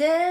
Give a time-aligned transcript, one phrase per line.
[0.00, 0.29] て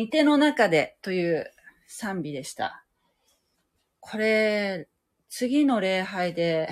[0.00, 1.52] 御手の中でという
[1.86, 2.86] 賛美でした。
[4.00, 4.88] これ、
[5.28, 6.70] 次の礼拝で、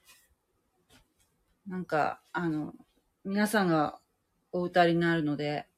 [1.68, 2.72] なんか、あの、
[3.22, 4.00] 皆さんが
[4.50, 5.68] お歌になるので、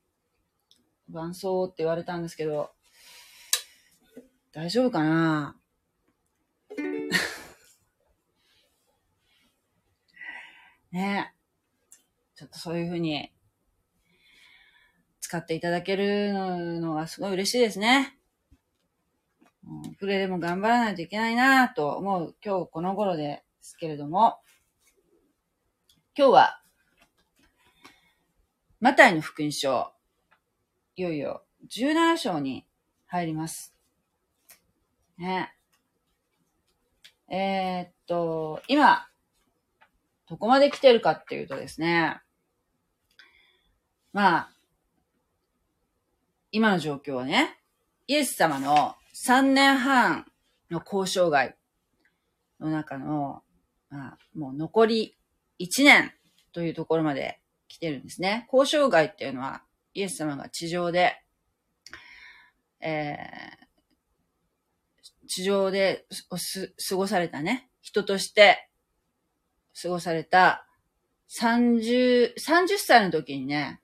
[1.08, 2.70] 伴奏って言われたんですけど、
[4.52, 5.58] 大丈夫かな？
[10.92, 11.34] ね
[12.36, 13.32] ちょっとそういうふうに
[15.32, 18.18] 使っていただけるのがすごい嬉しいですね。
[19.66, 24.36] うんウクレレも頑張らないといけないなぁと思う今日この頃ですけれども、
[26.14, 26.62] 今日は、
[28.78, 29.94] マタイの福音書、
[30.96, 32.66] いよいよ17章に
[33.06, 33.74] 入ります。
[35.16, 35.54] ね。
[37.30, 39.08] えーっと、今、
[40.28, 42.20] どこまで来てるかっていうとですね、
[44.12, 44.52] まあ、
[46.52, 47.58] 今の状況はね、
[48.06, 48.94] イエス様の
[49.26, 50.26] 3年半
[50.70, 51.56] の交渉外
[52.60, 53.42] の中の、
[53.90, 55.16] まあ、もう残り
[55.58, 56.12] 1年
[56.52, 58.46] というところまで来てるんですね。
[58.52, 59.62] 交渉外っていうのは、
[59.94, 61.16] イエス様が地上で、
[62.80, 63.62] えー
[65.34, 66.04] 地上で
[66.90, 68.68] 過ごされたね、人として
[69.80, 70.66] 過ごされた
[71.40, 73.80] 30、30歳の時にね、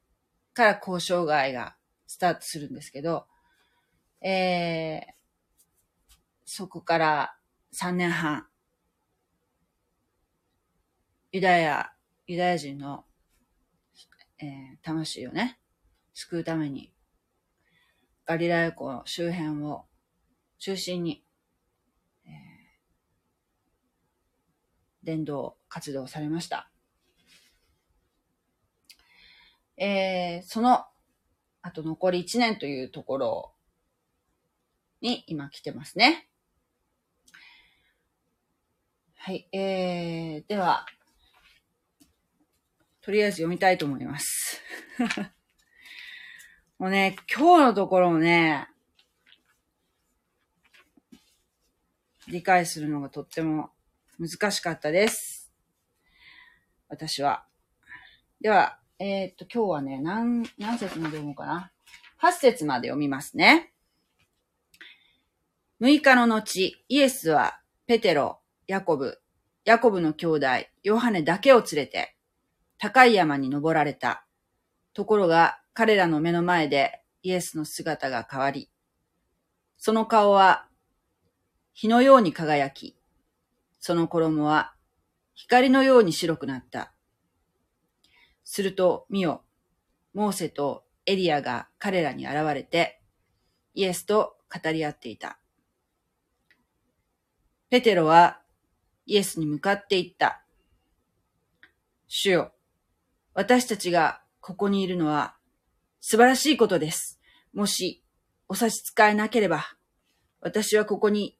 [0.53, 1.78] から交渉外が
[2.09, 3.27] スタートするんですけど、
[4.23, 5.13] えー、
[6.47, 7.37] そこから
[7.75, 8.49] 3年半、
[11.31, 11.93] ユダヤ、
[12.27, 13.05] ユダヤ人の、
[14.41, 14.49] えー
[14.83, 15.61] 魂をね、
[16.15, 16.95] 救うために、
[18.25, 19.85] ガリラヤ湖周辺を
[20.59, 21.23] 中心に、
[22.25, 22.33] えー
[25.03, 26.71] 伝道活動されました。
[29.77, 30.87] えーその、
[31.69, 33.53] あと残り1年というところ
[35.03, 36.27] に今来てますね。
[39.17, 40.87] はい、えー、では、
[43.03, 44.63] とりあえず読みたいと思います。
[46.79, 48.67] もうね、今日のところもね、
[52.29, 53.73] 理解するのがとっても
[54.19, 55.53] 難しかったです。
[56.89, 57.47] 私は。
[58.41, 61.71] では、えーっと、今日はね、何、何節まで読もうかな。
[62.21, 63.73] 8節まで読みますね。
[65.81, 69.21] 6日の後、イエスはペテロ、ヤコブ、
[69.65, 70.47] ヤコブの兄弟、
[70.83, 72.17] ヨハネだけを連れて、
[72.77, 74.27] 高い山に登られた。
[74.95, 78.69] ところが、彼らの目の前でイエスの姿が変わり、
[79.77, 80.67] その顔は
[81.73, 82.97] 火のように輝き、
[83.79, 84.75] その衣は
[85.35, 86.93] 光のように白くなった。
[88.51, 89.45] すると、見よ、
[90.15, 93.03] モーセとエリアが彼らに現れて、
[93.75, 95.39] イエスと語り合っていた。
[97.69, 98.41] ペテロは
[99.05, 100.43] イエスに向かって言った。
[102.07, 102.55] 主よ、
[103.35, 105.37] 私たちがここにいるのは
[106.01, 107.21] 素晴らしいことです。
[107.53, 108.03] もし
[108.49, 109.77] お差し支えなければ、
[110.41, 111.39] 私はここに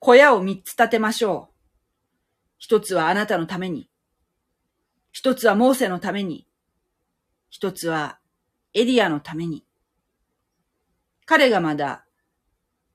[0.00, 1.54] 小屋を三つ建てましょう。
[2.58, 3.88] 一つはあなたのために、
[5.12, 6.46] 一つはモーセのために、
[7.50, 8.18] 一つは
[8.74, 9.64] エリアのために。
[11.26, 12.04] 彼がまだ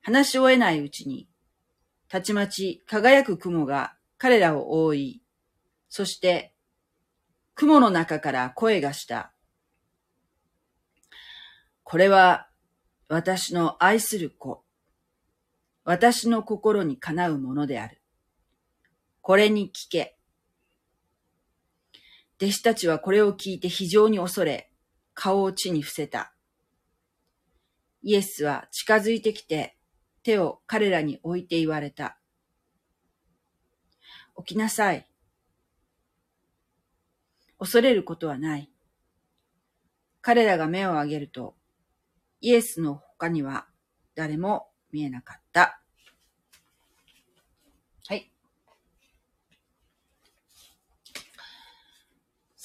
[0.02, 1.30] 話し終えないうちに、
[2.10, 5.22] たちまち輝く雲が彼らを覆い、
[5.90, 6.54] そして
[7.54, 9.32] 雲の中から声がした。
[11.84, 12.48] これは
[13.08, 14.64] 私の愛する子。
[15.86, 18.02] 私の心にかなうものである。
[19.22, 20.17] これに聞け。
[22.40, 24.72] 弟子たちはこれを聞いて非常に恐れ、
[25.16, 26.34] 顔を地に伏せた。
[28.04, 29.78] イエスは近づいてきて、
[30.24, 32.20] 手を彼らに置いて言われた。
[34.46, 35.10] 起きなさい。
[37.58, 38.72] 恐れることはない。
[40.22, 41.56] 彼らが目を上げると、
[42.40, 43.68] イエスの他には
[44.14, 45.82] 誰も見えなかった。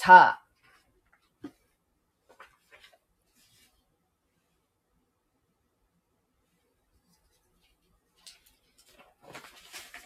[0.04, 0.42] さあ。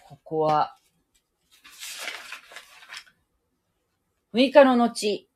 [0.06, 0.76] ここは、
[4.34, 5.30] 6日の後、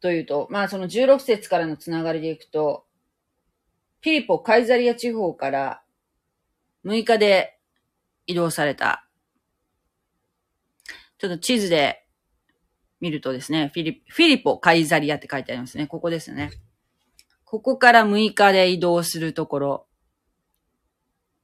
[0.00, 2.86] というと、まあその16節からのつながりでいくと、
[4.00, 5.82] フィリポ・カイザリア地方から
[6.86, 7.58] 6日で
[8.26, 9.06] 移動された。
[11.18, 12.03] ちょっと地図で
[13.04, 15.86] 見るとですね、フィリフィリポ・カイザリアって書いてありますね。
[15.86, 16.50] ここですね。
[17.44, 19.86] ここから6日で移動するところ、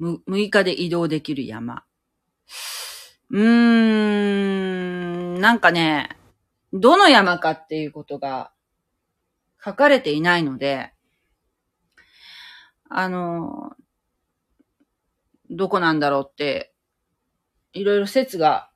[0.00, 1.84] 6日で移動できる山。
[3.28, 6.16] うーん、なんかね、
[6.72, 8.52] どの山かっていうことが
[9.62, 10.94] 書かれていないので、
[12.88, 13.76] あの、
[15.50, 16.72] どこなんだろうって、
[17.74, 18.69] いろいろ説が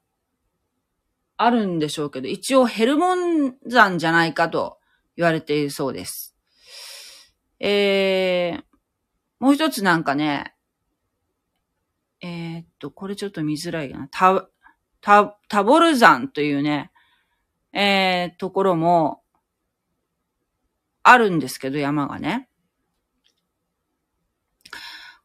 [1.36, 4.78] あるんでしょうけど、一応ヘルモン山じゃないかと
[5.16, 6.36] 言われているそうです。
[7.60, 8.62] えー、
[9.40, 10.54] もう一つなんかね、
[12.20, 14.08] えー、っと、これちょっと見づらいかな。
[14.10, 14.48] タ、
[15.00, 16.90] タ、タボル山というね、
[17.72, 19.22] えー、ところも、
[21.02, 22.48] あるんですけど、山がね。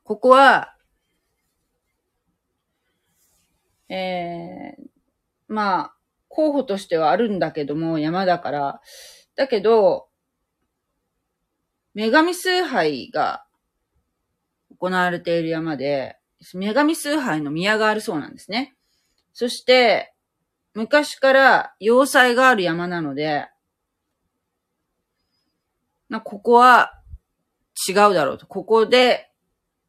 [0.03, 0.75] ここは、
[3.87, 4.89] えー、
[5.47, 5.98] まあ、
[6.29, 8.81] 候補としてはあるんだけども、山だから。
[9.35, 10.07] だけど、
[11.95, 13.45] 女神崇拝が
[14.79, 16.17] 行われている山で、
[16.53, 18.75] 女神崇拝の宮があるそうなんですね。
[19.33, 20.13] そして、
[20.73, 23.47] 昔から要塞がある山なので、
[26.09, 26.93] なここは
[27.87, 28.47] 違うだろうと。
[28.47, 29.31] ここで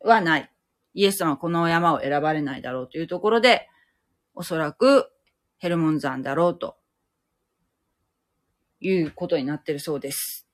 [0.01, 0.51] はない。
[0.95, 3.69] イエス様はこの山を選ばれないだろうというところで、
[4.35, 5.11] おそらく
[5.61, 6.77] ヘルモン山だろうと
[8.81, 10.49] いうことになってるそうです。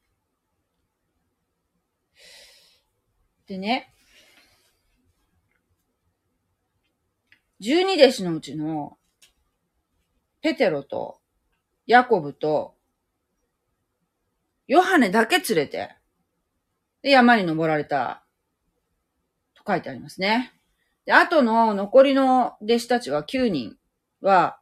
[3.46, 3.92] でね、
[7.60, 8.98] 十二弟子のうちの
[10.42, 11.20] ペテロと
[11.86, 12.74] ヤコブと
[14.66, 15.94] ヨハネだけ連れて、
[17.02, 18.24] で、山に登られた、
[19.54, 20.52] と書いてありますね。
[21.04, 23.76] で、あとの残りの弟子たちは9人
[24.20, 24.58] は、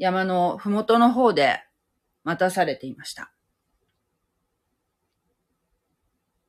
[0.00, 1.62] 山のふもとの方で
[2.24, 3.30] 待たされていました。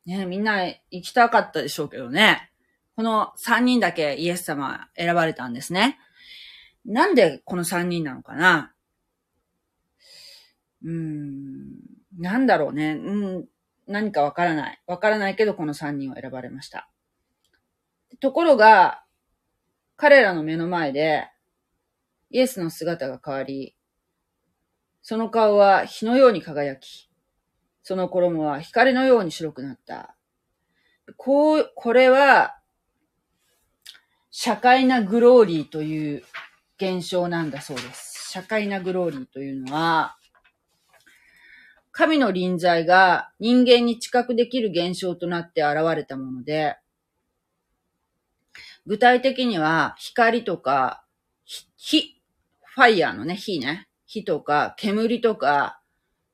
[0.05, 2.49] ねみんな行きたかったでしょうけどね。
[2.95, 5.99] この3人だけイエス様選ばれたんですね。
[6.85, 8.73] なんでこの三人なのかな
[10.83, 11.73] うーん、
[12.17, 12.93] なんだろうね。
[12.93, 13.45] うん、
[13.85, 14.81] 何かわからない。
[14.87, 16.89] わからないけどこの三人を選ばれました。
[18.21, 19.03] ところが、
[19.97, 21.30] 彼らの目の前で、
[22.31, 23.75] イエスの姿が変わり、
[25.01, 27.09] その顔は火のように輝き、
[27.83, 30.15] その衣は光のように白くなった。
[31.17, 32.55] こう、これは、
[34.29, 36.23] 社会なグローリーという
[36.77, 38.29] 現象なんだそうです。
[38.31, 40.15] 社会なグローリーというのは、
[41.91, 46.77] 神の臨在が人間に知覚できる現象となって現れたもので、
[48.85, 51.03] 具体的には光とか、
[51.75, 52.20] 火、
[52.73, 55.81] ファイヤーのね、火ね、火とか、煙とか、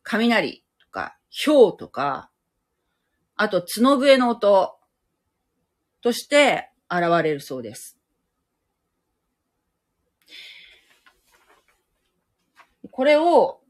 [0.04, 2.30] 雷とか、氷とか、
[3.36, 4.78] あと角笛の音
[6.02, 7.98] として現れるそうです。
[12.92, 13.62] これを、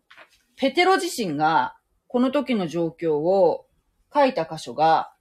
[0.58, 3.66] ペテロ自身が、この時の状況を
[4.14, 5.14] 書いた箇所が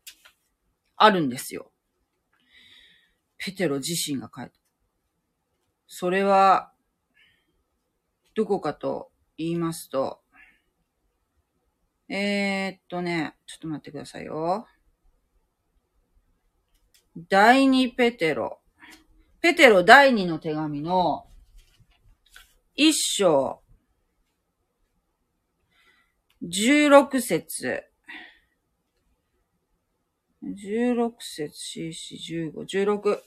[0.97, 1.71] あるんですよ。
[3.39, 4.53] ペテロ自身が書いた。
[5.87, 6.73] それは、
[8.37, 10.21] どこかと言いますと、
[12.11, 14.67] えー、っとね、ちょっと待ってくださいよ。
[17.31, 18.61] 第二ペテロ。
[19.41, 21.25] ペテロ第二の手紙の
[22.75, 23.63] 一章
[26.43, 27.85] 16節。
[30.43, 33.23] 16節、4、4、15、16。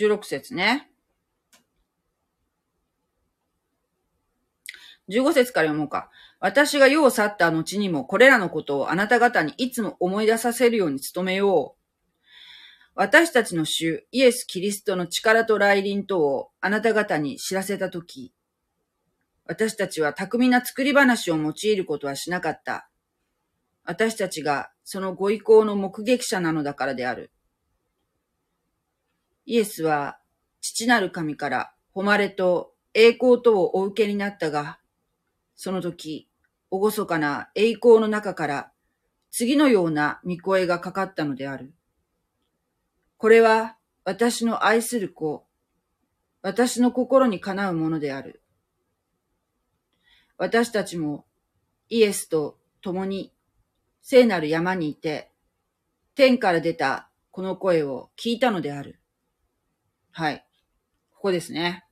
[0.00, 0.90] 16節ね。
[5.10, 6.08] 15節から読もうか。
[6.38, 11.80] 私が世を去った後にも、これらのことをあなた方にいつも思い出させるように努めよう。
[12.94, 18.32] 私たちの主イエス・キリストの力と来臨とをあなた方に知らせたとき、
[19.44, 22.88] 私たちは巧みな作り話を用いることはしなかった。
[23.84, 27.32] 私たちがそのご意向の目撃者なのだからである。
[29.46, 30.18] イエスは
[30.60, 34.78] 父なる神から誉れと栄光とをお受けになったが、
[35.56, 36.28] その時、
[36.70, 38.72] おごかな栄光の中から
[39.30, 41.72] 次のような見声がかかったのである。
[43.16, 45.46] これは私の愛する子、
[46.42, 48.42] 私の心にかなうものである。
[50.38, 51.26] 私たちも
[51.90, 53.32] イエスと共に
[54.00, 55.30] 聖なる山にいて、
[56.14, 58.99] 天から出たこの声を聞いたのである。
[60.12, 60.44] はい。
[61.12, 61.84] ここですね。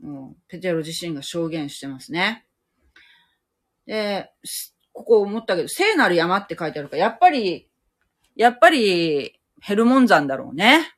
[0.00, 2.46] もう、ペテロ自身が証言してますね。
[3.86, 4.30] で、
[4.92, 7.68] ここ思ったけど、聖なる山って書いてあるから、やっぱり、
[8.36, 10.94] やっぱり、ヘルモン山だろうね。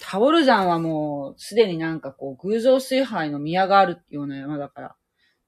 [0.00, 4.96] タオル山はもう、すでになんかこう、偶像崇拝の宮があるような山だから。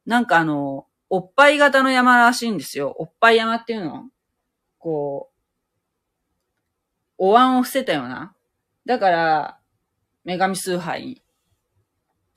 [0.06, 2.94] なんかあの、おっぱい型の山らしいんですよ。
[2.98, 4.08] おっぱい山っていうの
[4.78, 5.42] こう、
[7.18, 8.34] お椀を伏せたような。
[8.86, 9.58] だから、
[10.24, 11.22] 女神崇拝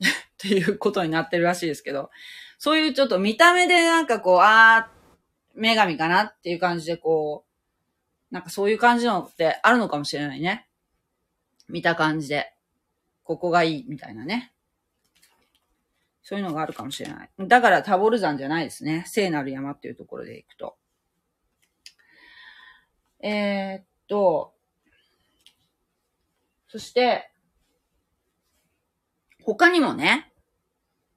[0.00, 0.04] っ
[0.38, 2.10] ていうことになってるらしいですけど、
[2.58, 7.44] そういうちょっと見た目でなんかこう、あー、女神かなっていう感じでこ
[8.30, 10.68] う、なんかそういう感じのってあるのかもしれないね。
[11.68, 12.52] 見た感じで。
[13.24, 14.52] ここがいいみたいなね。
[16.22, 17.30] そういうのがあるかもしれない。
[17.38, 19.04] だからタボル山じゃないですね。
[19.06, 20.76] 聖なる山っていうところで行くと。
[23.20, 24.55] えー、っと、
[26.76, 27.30] そして、
[29.42, 30.30] 他にもね、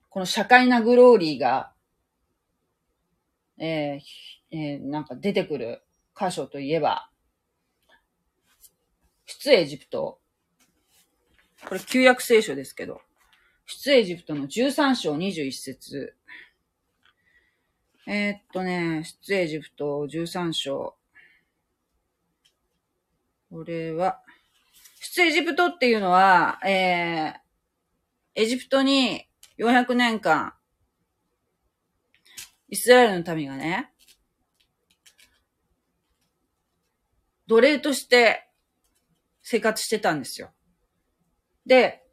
[0.08, 1.74] この社会なグローリーが、
[3.58, 5.82] えーえー、なんか出てくる
[6.18, 7.10] 箇所といえば、
[9.26, 10.22] 出エジプト。
[11.68, 13.02] これ旧約聖書ですけど、
[13.66, 16.16] 出エジプトの13章21節
[18.08, 20.96] えー、っとね、出エジプト13章。
[23.52, 24.22] これは、
[25.00, 29.26] 出エジプトっていうのは、えー、エジプトに
[29.58, 30.54] 400年間、
[32.68, 33.94] イスラエルの民がね、
[37.48, 38.50] 奴隷として
[39.42, 40.52] 生活してたんですよ。
[41.66, 42.04] で、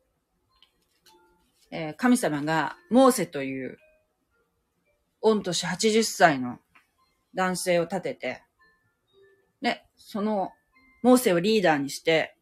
[1.70, 3.78] えー、神様がモーセという
[5.20, 6.60] 御年80歳の
[7.34, 8.42] 男性を立てて、
[9.60, 10.52] で、その
[11.02, 12.35] モーセをリーダーにして、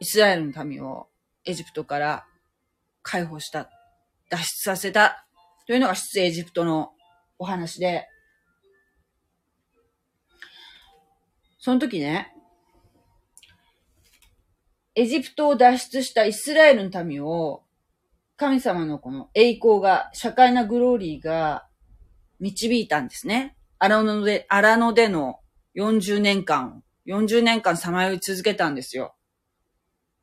[0.00, 1.08] イスラエルの民を
[1.44, 2.26] エジプトから
[3.02, 3.70] 解放した、
[4.30, 5.26] 脱出させた
[5.66, 6.92] というのが出エジプトの
[7.38, 8.08] お話で、
[11.58, 12.34] その時ね、
[14.94, 17.62] エジプトを脱出したイスラエルの民を、
[18.36, 21.66] 神様のこの栄光が、社会なグローリーが
[22.38, 23.56] 導いたんですね。
[23.78, 25.40] 荒野で、荒野での
[25.74, 29.14] 40年間、40年間さまよい続けたんですよ。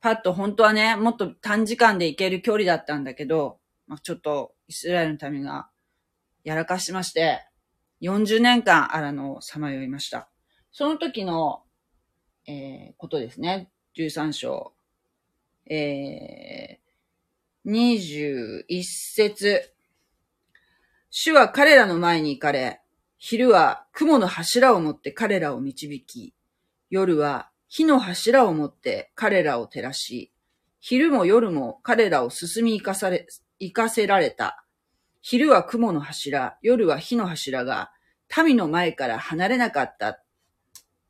[0.02, 5.68] パッと本当はね、もっと短時間で行ける距離だったんだけど、まあ、ちょっとイスラエルの民が
[6.42, 7.46] やらかしまして、
[8.02, 10.28] 40年間荒野をさまよいました。
[10.72, 11.62] その時の、
[12.48, 13.70] えー、ことですね。
[13.96, 14.72] 13章。
[15.70, 19.72] えー、21節。
[21.10, 22.80] 主は彼らの前に行かれ、
[23.18, 26.34] 昼は雲の柱を持って彼らを導き、
[26.90, 30.30] 夜は火の柱を持って彼らを照らし、
[30.78, 33.26] 昼も夜も彼らを進み行かされ、
[33.60, 34.66] 行かせられた。
[35.22, 37.90] 昼は雲の柱、夜は火の柱が
[38.44, 40.22] 民の前から離れなかった。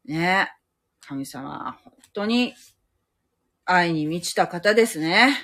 [0.05, 0.53] ね
[1.01, 2.55] 神様、本当に
[3.65, 5.35] 愛に満ちた方ですね。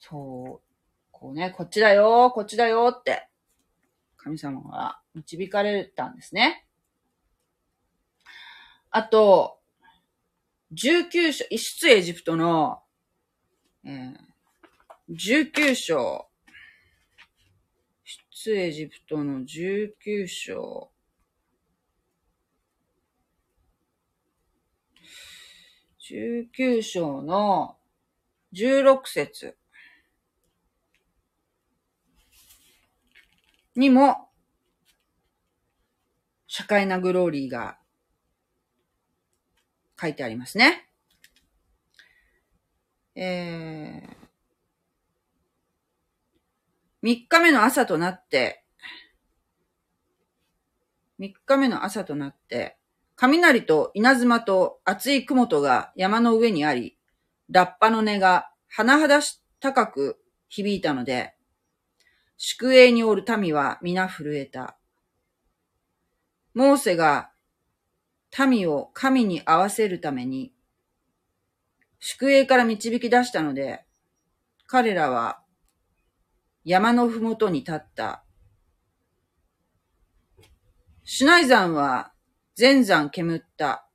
[0.00, 1.08] そう。
[1.12, 3.28] こうね、こっちだよ、こっちだよって、
[4.16, 6.66] 神様が導かれたんですね。
[8.92, 9.60] あと、
[10.72, 12.82] 19章、出エジプトの、
[13.84, 16.26] えー、19章、
[18.30, 20.90] 出エジプトの19章、
[26.00, 27.76] 19章の
[28.52, 29.56] 16節。
[33.76, 34.30] にも、
[36.48, 37.79] 社会なグローリーが
[40.00, 40.86] 書いてありますね。
[43.14, 48.64] えー、3日目の朝となって、
[51.18, 52.78] 三日目の朝となって、
[53.16, 56.96] 雷と稲妻と厚い雲とが山の上にあり、
[57.50, 61.34] ラッパの音が甚だし高く響いたので、
[62.38, 64.78] 宿営におる民は皆震えた。
[66.54, 67.29] モーセが
[68.38, 70.52] 民を神に合わせるために、
[71.98, 73.84] 宿営から導き出したので、
[74.66, 75.42] 彼らは
[76.64, 78.24] 山のふもとに立った。
[81.04, 82.12] シュナイ山は
[82.54, 83.88] 全山煙った。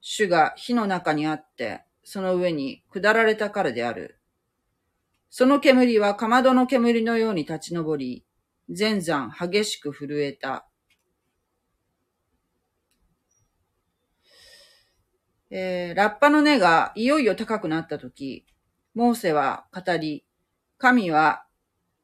[0.00, 4.18] 主が火の中にあって、その上に下られたからである。
[5.30, 8.24] その煙はかまどの煙のように立ち上り、
[8.70, 10.66] 全山激しく震えた。
[15.50, 18.44] えー、ラッパの根がいよいよ高くなったとき、
[18.94, 20.24] モーセは語り、
[20.76, 21.44] 神は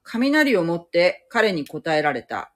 [0.02, 2.52] 雷をもって彼に答えられた。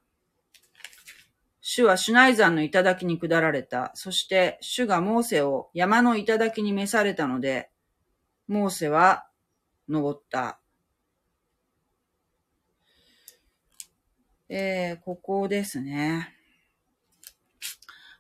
[1.61, 3.91] 主はシュナイ山の頂に下られた。
[3.95, 7.71] そして主がモーセを山の頂に召されたので、
[8.47, 9.27] モーセは
[9.89, 10.61] 登った。
[14.49, 16.38] えー、ここですね。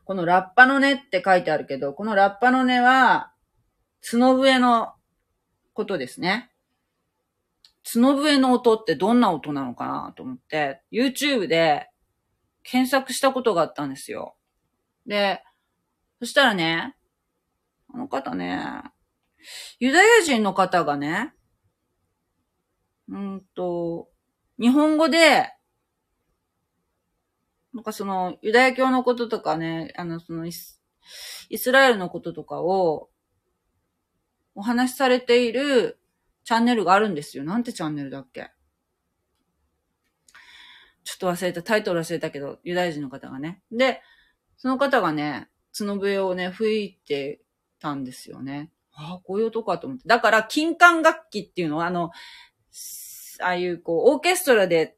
[0.08, 3.30] このラッパの根って書いてあるけど、このラッパの根は、
[4.00, 4.94] 角笛の
[5.74, 6.50] ことですね。
[7.84, 11.90] 角笛の音ってどんな音なのかなと思って、YouTube で
[12.62, 14.34] 検索したことがあったんですよ。
[15.06, 15.42] で、
[16.20, 16.96] そしたらね、
[17.92, 18.62] あの方ね、
[19.78, 21.34] ユダヤ人の方がね、
[23.10, 24.08] うんと、
[24.58, 25.52] 日本語で、
[27.78, 30.82] なんかその、ユダヤ教のこととかね、あの、そのイス、
[31.48, 33.08] イスラエルのこととかを、
[34.56, 36.00] お話しされている
[36.42, 37.44] チャンネルがあるんですよ。
[37.44, 38.50] なんてチャンネルだっけ？
[41.04, 43.62] ちょっと忘れた、タイトル忘れたけど、ユダヤ人の方がね。
[43.70, 44.02] で、
[44.56, 47.40] その方がね、角笛をね、吹いて
[47.78, 48.72] たんですよね。
[48.92, 50.08] ああ、こういう音かと思って。
[50.08, 52.10] だから、金管楽器っていうのは、あの、
[53.40, 54.97] ああいう、こう、オーケストラで、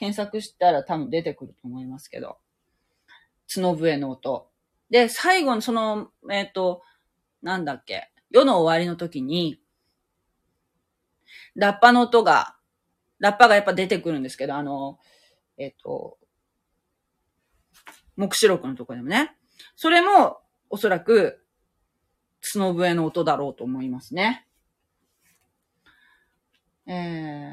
[0.00, 2.38] 検索したら多分出てくると思いますけど。
[3.54, 4.48] 角笛の音。
[4.88, 6.82] で、最後のその、えっ、ー、と、
[7.42, 9.60] なんだっけ、世の終わりの時に、
[11.54, 12.56] ラッパの音が、
[13.18, 14.98] ラッパがやっぱ出てくるんですけど、あの、
[15.58, 16.16] えっ、ー、と、
[18.16, 19.36] 目視録のとこでもね。
[19.76, 21.44] それも、おそらく、
[22.40, 24.46] 角笛の音だろうと思いますね。
[26.86, 27.52] え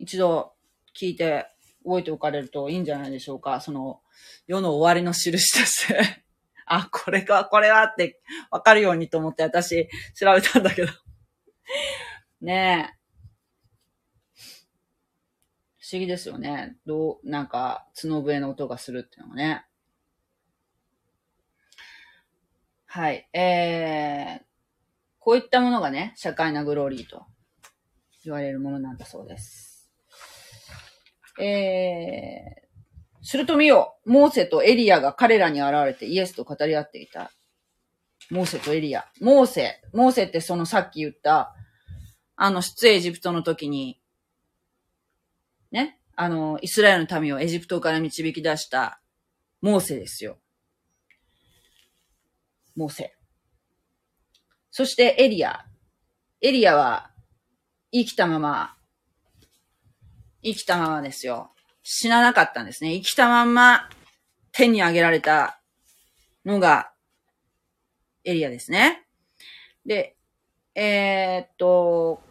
[0.00, 0.56] 一度
[0.98, 1.46] 聞いて
[1.84, 3.60] 覚えておかれるといいんじゃないでしょうか。
[3.60, 4.00] その、
[4.46, 6.24] 世の終わりの印として
[6.66, 10.92] あ、これか、これはってわかるようにと思って私調べたんだけど
[12.40, 13.02] ねえ。
[15.78, 16.76] 不思議ですよね。
[16.86, 19.66] どう、なんか、角笛の音がするっていうのがね。
[22.86, 23.28] はい。
[23.32, 24.44] えー、
[25.18, 27.26] こういったものがね、社会なグローリーと
[28.24, 29.71] 言われるものなんだそうです。
[31.40, 37.32] えー、すると見よ、モーセとエリアが彼らに現れてイエスと語り合っていた。
[38.30, 39.06] モーセとエリア。
[39.20, 39.80] モーセ。
[39.92, 41.54] モーセってそのさっき言った、
[42.36, 44.00] あの、出エジプトの時に、
[45.70, 49.00] ね、あの、イスラエルの民をエジプトから導き出した
[49.60, 50.38] モーセですよ。
[52.74, 53.16] モーセ。
[54.70, 55.66] そしてエリア。
[56.40, 57.12] エリアは
[57.92, 58.76] 生きたまま、
[60.42, 61.52] 生きたままですよ。
[61.82, 62.94] 死ななかったんですね。
[62.94, 63.88] 生きたまんま
[64.52, 65.60] 天に上げられた
[66.44, 66.92] のが
[68.24, 69.04] エリアですね。
[69.84, 70.16] で、
[70.74, 72.22] えー、っと、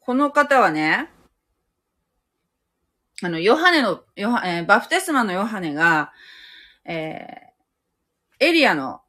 [0.00, 1.10] この方はね、
[3.22, 6.12] あの、ヨハネの、ヨハえー、バフテスマのヨハネが、
[6.84, 9.02] えー、エリアの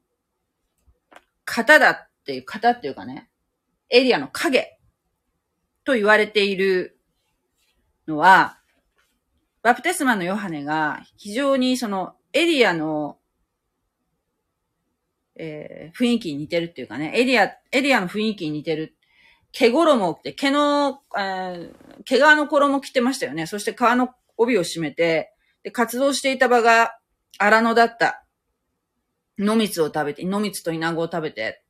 [1.45, 3.29] 型だっていう、型っていうかね、
[3.89, 4.77] エリアの影
[5.85, 6.99] と言われている
[8.07, 8.57] のは、
[9.61, 13.17] バプテスマのヨハネが非常にそのエリアの、
[15.35, 18.95] えー、雰囲気に似てるっていうかね、エリア、エリアの雰囲気に似てる。
[19.51, 21.73] 毛衣を着て、毛の、えー、
[22.05, 23.45] 毛皮の衣着てましたよね。
[23.47, 25.33] そして皮の帯を締めて、
[25.63, 26.97] で、活動していた場が
[27.37, 28.25] 荒野だった。
[29.37, 31.63] 野蜜を食べて、野蜜とイナゴを食べて。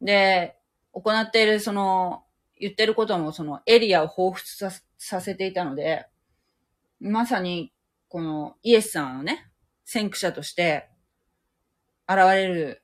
[0.00, 0.56] で、
[0.92, 2.24] 行っている、その、
[2.60, 6.06] 言ってることも、その、エリアを彷彿ささせていたので、
[7.00, 7.72] まさに、
[8.08, 9.50] この、イエス様のね、
[9.84, 10.88] 先駆者として、
[12.06, 12.82] 現れる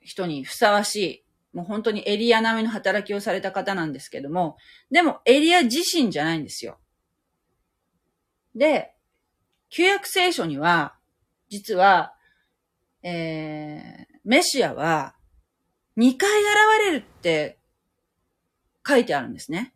[0.00, 1.24] 人にふさわしい、
[1.56, 4.56] もう本当にエリア並みの働きをされた方なんですけども、
[4.90, 6.78] でもエリア自身じゃないんですよ。
[8.54, 8.94] で、
[9.70, 10.96] 旧約聖書には、
[11.48, 12.14] 実は、
[13.02, 15.14] えー、メシアは、
[15.96, 16.48] 2回現
[16.86, 17.57] れるって
[18.88, 19.74] 書いてあるんですね。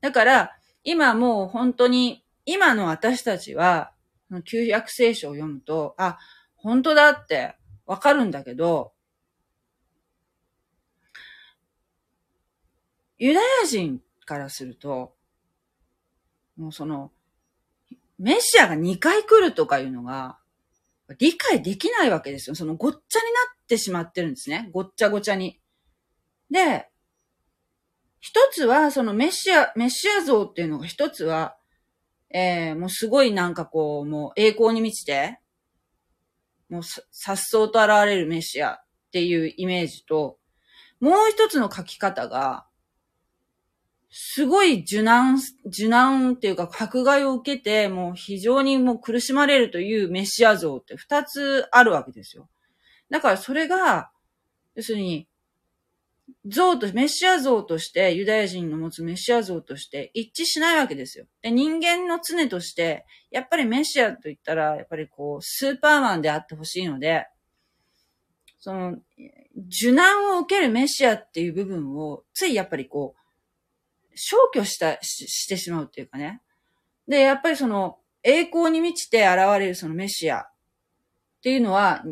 [0.00, 3.92] だから、今もう本当に、今の私たちは、
[4.44, 6.18] 旧約聖書を読むと、あ、
[6.56, 7.54] 本当だって
[7.86, 8.92] わかるんだけど、
[13.18, 15.14] ユダヤ人からすると、
[16.56, 17.12] もうその、
[18.18, 20.38] メシアが2回来るとかいうのが、
[21.18, 22.54] 理解できないわけですよ。
[22.54, 24.70] そのごっちゃになってしまってるんですね。
[24.72, 25.58] ごっちゃごちゃに。
[26.50, 26.89] で、
[28.20, 31.56] 一つは、そのメシア、メシア像っていうのが一つは、
[32.32, 35.40] えー、もうすごいなんかこう、もう栄光に満ちて、
[36.68, 40.38] もうさ、さっそうと現れるメシアっていうイメージと、
[41.00, 42.66] もう一つの書き方が、
[44.12, 52.48] すごい受難、受難っていうか迫害を受けて、もう非常にもう苦しまれるというメシア像って二つあるわけですよ。
[53.08, 54.10] だからそれが、
[54.74, 55.28] 要するに、
[56.46, 61.26] 像と、メシア像として、ユダヤ人の持つメシア像として一致しないわけですよ。
[61.42, 67.26] で、人間の常として、やっぱりメシアと言ったら、やっぱりこう、スーパーマンであってほしいので、
[68.58, 68.96] その、
[69.68, 76.42] 受難を受けるメシアっていう部分を、ついやっぱりこう、消去したし、してしまうっていうかね。
[77.08, 80.49] で、やっぱりその、栄光に満ちて現れるそのメシア
[81.40, 82.04] っていうのは、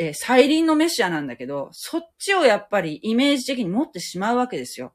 [0.00, 4.92] えー、再臨のメシアなんだけど、そっちをやっぱりイメージ的に持ってしまうわけですよ。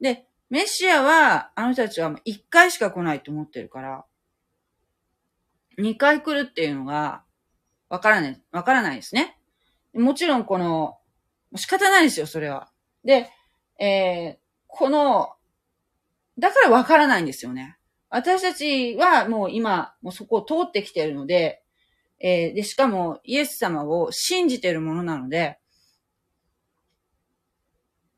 [0.00, 4.06] で、メシアは、あの人たちはもう一回しか来ないと思ってるから、
[5.76, 7.22] 二回来るっていうのが、
[7.90, 9.38] わからない、わからないですね。
[9.92, 10.96] もちろんこの、
[11.54, 12.70] 仕方ないですよ、それは。
[13.04, 13.30] で、
[13.78, 15.34] えー、この、
[16.38, 17.76] だからわからないんですよね。
[18.08, 21.62] 私たちはもう今、もうそこを通ってきてるので、
[22.18, 25.58] えー、で、しかもイエス様を信じてるものなので、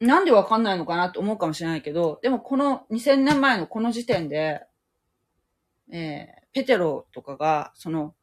[0.01, 4.63] なんでわかんないのかなと思うかもしれないけど、でもこの2000年前のこの時点で、
[5.93, 8.15] えー、ペテロとかが、その、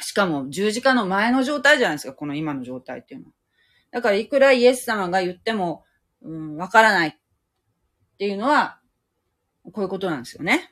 [0.00, 3.32] しかも十字架の前の状態じゃないですか、この今の状態っていうのは。
[3.90, 5.84] だからいくらイエス様が言っても、
[6.22, 7.12] うん、わからないっ
[8.18, 8.80] ていうのは、
[9.72, 10.70] こういうことなんですよね。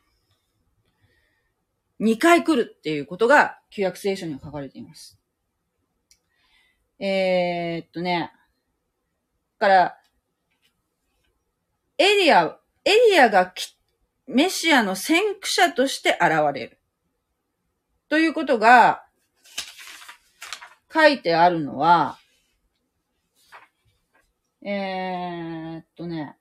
[1.98, 5.18] 二回来るっていうことが旧約聖書には書かれています。
[6.98, 8.30] えー、っとね。
[9.58, 9.98] から、
[11.96, 13.54] エリア、エリアが
[14.26, 16.78] メシアの先駆者として現れる。
[18.10, 19.06] ということが
[20.92, 22.18] 書いてあるのは、
[24.60, 26.36] えー、っとね、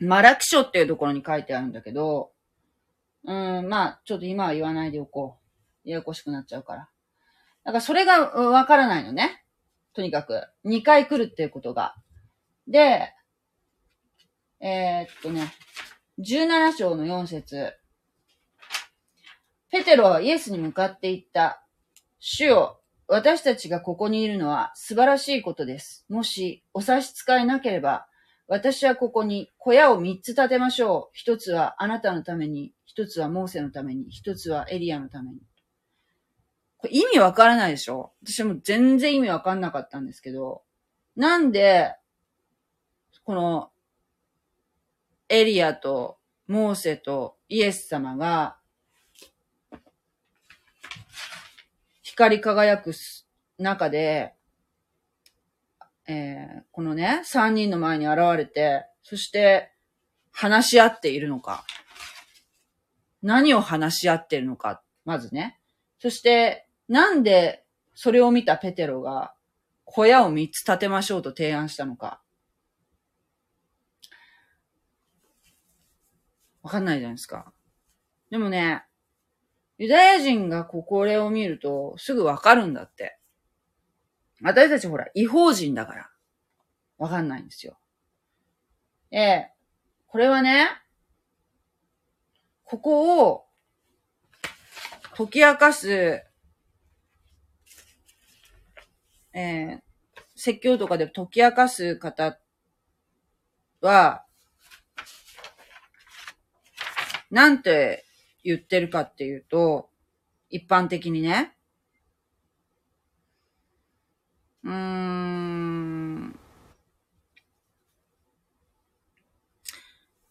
[0.00, 2.32] マラキ書っていうところに書いてあるんだけど、
[3.24, 5.43] うん、まあ、ちょっと今は言わないでおこう。
[5.84, 6.88] ややこしくなっちゃうから。
[7.64, 9.44] だからそれがわからないのね。
[9.94, 10.42] とにかく。
[10.64, 11.94] 2回来るっていうことが。
[12.66, 13.12] で、
[14.60, 15.52] えー、っとね、
[16.18, 17.72] 17章の4節
[19.70, 21.66] ペテロはイエスに向かって言った。
[22.18, 26.06] 主よ、私たちがここにいるのは素晴らしいことです。
[26.08, 28.06] もしお差し支えなければ、
[28.46, 31.10] 私はここに小屋を三つ建てましょう。
[31.12, 35.38] 一つはあなたのために、一つはモーセのために、一つはエリアのために。
[36.90, 38.12] 意味わからないでしょ？
[38.24, 40.62] 私も全然意味わかんなかったんですけど、
[41.16, 41.96] なんで、
[43.24, 43.70] この、
[45.28, 48.56] エリアとモーセとイエス様が、
[52.02, 52.92] 光り輝く
[53.58, 54.34] 中で、
[56.06, 59.72] えー、このね、三人の前に現れて、そして、
[60.30, 61.64] 話し合っているのか。
[63.22, 65.58] 何を話し合っているのか、まずね。
[65.98, 67.64] そして、なんで、
[67.96, 69.34] それを見たペテロが、
[69.84, 72.22] 小屋を三つ建てましょうと提案したのか。
[76.62, 77.52] わかんないじゃないですか。
[78.30, 78.84] でもね、
[79.76, 83.18] ユダヤ人がこれを見ると、すぐわかるんだって。
[84.40, 86.10] 私たちほら、違法人だから。
[86.98, 87.76] わかんないんですよ。
[89.10, 89.52] ええ、
[90.06, 90.68] これはね、
[92.62, 93.46] ここを、
[95.16, 96.22] 解き明かす、
[99.34, 102.38] えー、説教とかで解き明かす方
[103.80, 104.24] は、
[107.30, 108.04] なんて
[108.44, 109.90] 言ってるかっていうと、
[110.50, 111.56] 一般的にね。
[114.62, 116.38] うーん。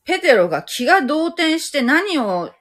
[0.06, 2.52] ペテロが気が動転して何を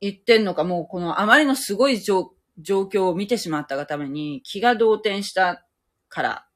[0.00, 5.66] 言ってんのか、もうこのあまりのすごい状状況を見てしまったがために気が動転した
[6.08, 6.46] から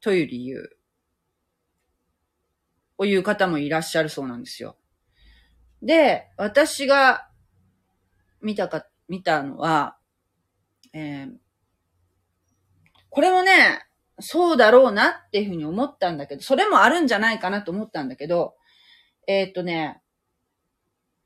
[0.00, 0.70] という理由
[2.98, 4.76] を言う方もいらっしゃるそうなんですよ。
[5.82, 7.28] で、私が
[8.40, 9.96] 見たか、見たのは、
[10.92, 11.32] えー、
[13.10, 13.80] これもね、
[14.20, 18.54] そうだろうなっていうふうに思ったんだけど、それもあるんじゃないかなと思ったんだけど、
[19.26, 20.00] えー、っとね、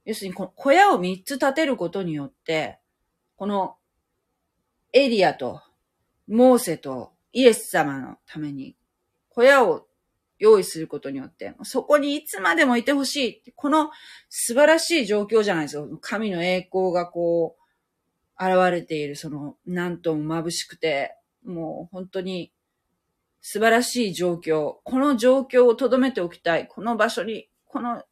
[0.05, 2.79] 要するにこの小屋を3つ建てることによって、
[3.37, 3.76] この
[4.97, 5.61] エリアと
[6.27, 8.75] モーセとイエス様のために
[9.29, 9.87] 小屋を
[10.39, 13.53] 用意することによって、そこにいつまでもいてほしい。
[13.55, 13.91] この
[14.31, 15.87] 素晴らしい状況じゃないですよ。
[16.01, 22.51] 神の栄光がこう、現れている、その、なんとも眩しくて、もう本当に
[23.43, 24.77] 素晴らしい状況。
[24.83, 26.69] この状況を留めておきたい。
[26.69, 28.03] この場所に、この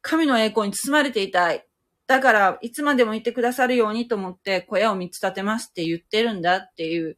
[0.00, 1.66] 神の栄光に包まれていたい。
[2.14, 7.16] だから、いつまでもいてくださるようにと思って小屋を3つ建てますって言ってるんだっていう、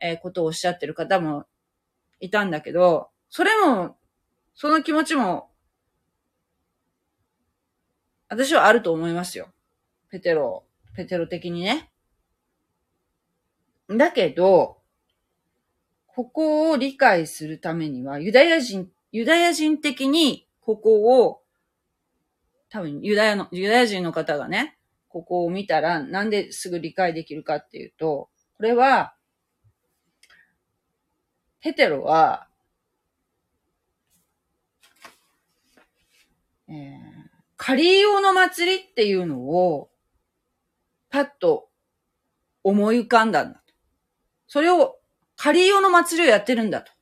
[0.00, 1.44] えことをおっしゃってる方も
[2.18, 3.98] いたんだけど、それも、
[4.54, 5.50] その気持ちも、
[8.30, 9.48] 私はあると思いますよ。
[10.10, 11.90] ペテロ、ペテロ的にね。
[13.90, 14.78] だけど、
[16.06, 21.42] ここを理解するためには、ユダヤ人、ユダヤ人的にここを、
[22.68, 29.14] 多分ユダヤの、ユダヤ人の方がね、ここを見たらなんですぐ理解できるかっていうと、これは、
[31.60, 32.48] ペテロは、
[36.68, 36.96] えー、
[37.56, 39.90] カリーオの祭りっていうのを、
[41.08, 41.68] パッと
[42.62, 43.74] 思い浮かんだんだと。
[44.48, 44.98] それを、
[45.36, 46.92] カリーオの祭りをやってるんだと。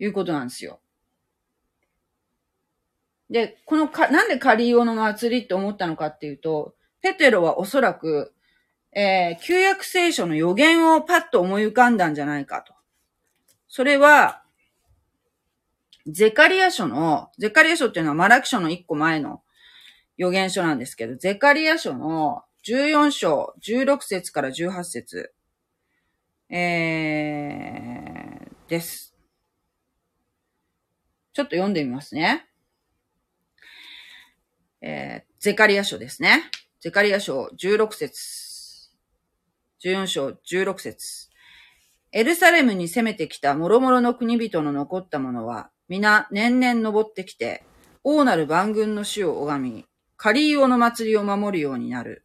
[0.00, 0.80] いうことなんですよ。
[3.30, 8.34] で、このか、なんでカリオの祭りって思ったのかっていうと、ペテロはおそらく、
[8.92, 12.74] えー、旧約聖書の予言をパッと思い浮かんだんじゃないかと。
[13.68, 14.42] それは、
[16.06, 19.42] ゼカリア書の、ゼカリア書っていうのはマラキ書の一個前の
[20.16, 25.32] 予言書なんですけど、ゼカリア書の14章16節から18節
[26.48, 29.14] えー、です。
[31.32, 32.49] ちょっと読んでみますね。
[34.82, 36.50] えー、ゼカリア書ですね。
[36.80, 38.90] ゼカリア書16節
[39.84, 41.28] 14章16節
[42.12, 47.62] エルサレムに攻めてきた諸々の国人の残った者は、皆年々登ってきて、
[48.02, 52.24] 王なる万軍の死を拝み、カリーオの祭りを守るようになる。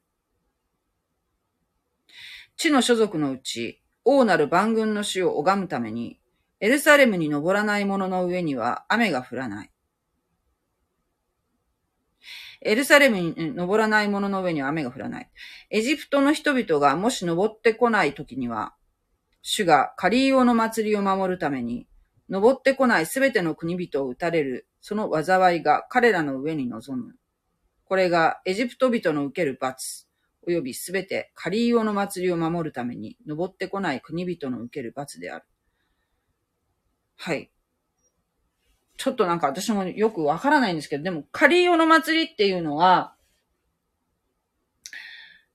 [2.58, 6.20] 地の所属のうち、王なる万軍の死を拝むために、
[6.60, 9.72] エルサレムに登らない者の上には雨が降らない。
[12.65, 15.30] エルサレムに登らない者の上には雨が降らない。
[15.69, 18.73] エジプトの人々がもし登ってこない時には、
[19.43, 21.88] 主がカリーオの祭りを守るために、
[22.28, 27.13] 登ってこないすべての国人を撃たれる、その災いが彼らの上に臨む。
[27.86, 30.08] これがエジプト人の受ける罰、
[30.47, 35.45] 及びすべてカリーオの祭りを守るために登ってこない国人の受ける罰である。
[37.15, 37.51] はい。
[38.97, 43.15] ちょっとなんか私もよくわからないんですけど、でもカリオの祭りっていうのは、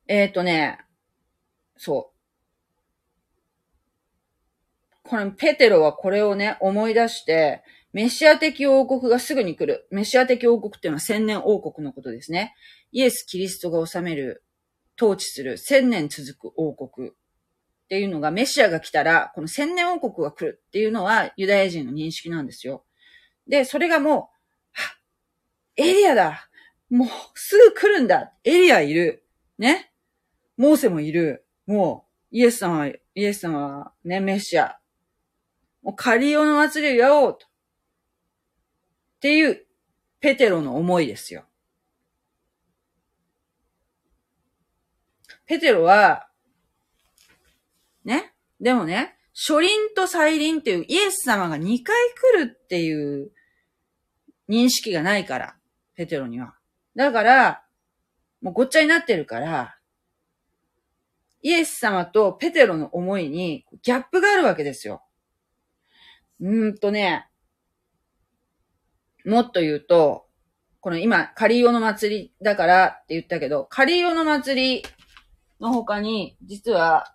[0.07, 0.79] えっ、ー、とね、
[1.77, 2.17] そう。
[5.09, 9.89] このペテロはこれをね、思い出して、メシア的王国がすぐに来る。
[9.91, 12.55] メシア的王国っていうのは千年王国のことですね。
[12.93, 14.45] イエス・キリストが治める、
[15.01, 17.13] 統治する千年続く王国っ
[17.89, 22.85] ていうのがメシアが来たら、この千年王国が来るっていうのはユダヤ人の認識なんですよ。
[23.51, 24.31] で、それがも
[25.77, 26.49] う、エリアだ
[26.89, 29.25] もうすぐ来るんだエリアいる
[29.59, 29.93] ね
[30.57, 34.79] モーセもいるもう、イエス様、イエス様はね、メシア。
[35.83, 37.47] もうカリオの祭りをやろうと。
[37.47, 37.49] っ
[39.21, 39.67] ていう、
[40.21, 41.45] ペテロの思いですよ。
[45.47, 46.29] ペテロは、
[48.05, 48.33] ね。
[48.61, 51.97] でもね、初輪と再臨っていうイエス様が2回
[52.37, 53.31] 来るっていう
[54.51, 55.55] 認識がないから、
[55.95, 56.55] ペテロには。
[56.97, 57.63] だから、
[58.43, 59.77] もうごっちゃになってるから、
[61.43, 65.03] イエス様とペテロの思いにギャップがあるわけですよ。
[66.41, 67.29] うーんとね、
[69.25, 70.27] もっと言うと、
[70.81, 74.83] この今、カリオの祭りだからって言ったけど、カリオの祭り
[75.61, 77.15] の他に、実は、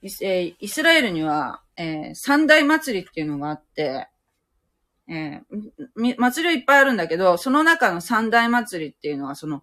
[0.00, 4.08] イス,、ラエルには、えー三大祭りっていうのがあって、
[5.08, 9.62] えー祭りはいっぱいあるんだけど、その中の三大祭りっていうのは、その、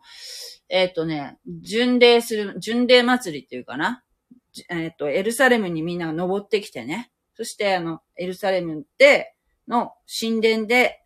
[0.69, 4.03] えっ、とね、巡礼する、巡礼祭りっていうかな。
[4.69, 7.11] えっ、と、エルサレムにみんなが登ってきてね。
[7.35, 9.33] そして、あの、エルサレムで、
[9.67, 11.03] の神殿で、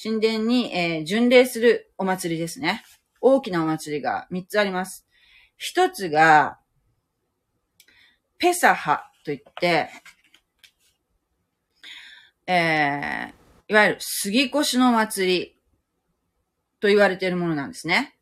[0.00, 2.82] 神殿に、えー巡礼するお祭りですね。
[3.20, 5.06] 大きなお祭りが3つあります。
[5.56, 6.58] 一つが、
[8.38, 9.88] ペサハといって、
[12.46, 15.58] えー、いわゆる杉越の祭り
[16.80, 18.16] と言われているものなんですね。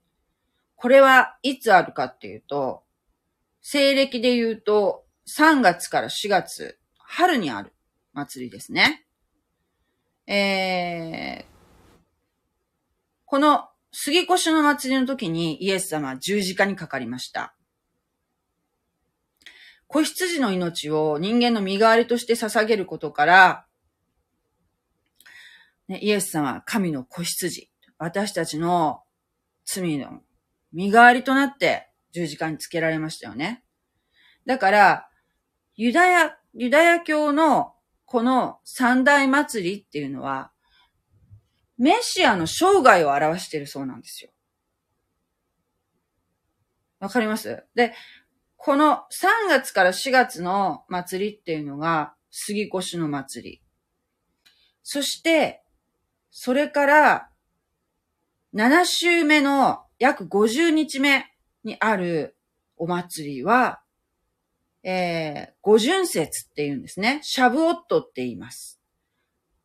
[0.76, 2.82] これはいつあるかっていうと、
[3.60, 7.72] 西暦で言うと3月から4月、春にある
[8.12, 9.06] 祭りですね。
[10.26, 11.44] えー、
[13.24, 17.54] この杉越の祭りの時にイエス様は十字架にかかりました。
[19.86, 23.66] 子羊の命を人間の身代わりとして捧げることから、
[25.88, 29.02] ね、イエス様は神の子羊、私たちの
[29.64, 30.22] 罪の
[30.72, 33.64] 身代わりとなって十字架につけられましたよね。
[34.46, 35.08] だから、
[35.74, 40.52] ユダヤ、ユダヤ教のこの三大祭りっていうのは、
[41.78, 44.30] メシアの生涯を表しているそうなんですよ。
[47.00, 47.64] わかります？
[47.74, 47.94] で、
[48.56, 53.62] この3月から4月の祭りっていうのが杉越の祭り。
[54.84, 55.61] そして、
[56.34, 57.28] それから
[58.54, 61.26] 7週目の約50日目
[61.62, 62.36] にある
[62.78, 63.82] お祭りは、
[64.82, 67.20] えー、五巡節って言うんですね。
[67.22, 68.80] シャブオットって言います。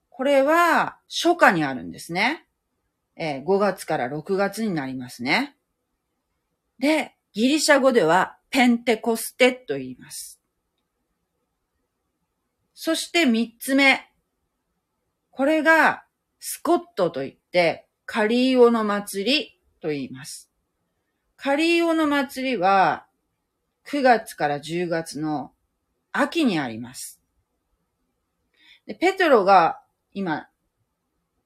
[0.10, 2.46] これは初夏にあるんですね。
[3.16, 5.56] えー5月から6月になりますね。
[6.80, 10.42] で、ギリシャ語ではペンテコステと言います。
[12.74, 14.02] そして三つ目。
[15.32, 16.04] これが
[16.40, 20.50] スコットと言ってカリーオの祭りと言います。
[21.36, 23.06] カリーオの祭りは
[23.88, 25.52] 9月から10月の
[26.12, 27.22] 秋にあります。
[28.86, 29.82] でペトロが
[30.14, 30.48] 今、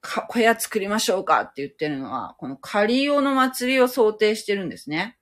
[0.00, 5.18] 小屋作りましょうかって言ってるのは、このカリオの祭りを想定してるんですね。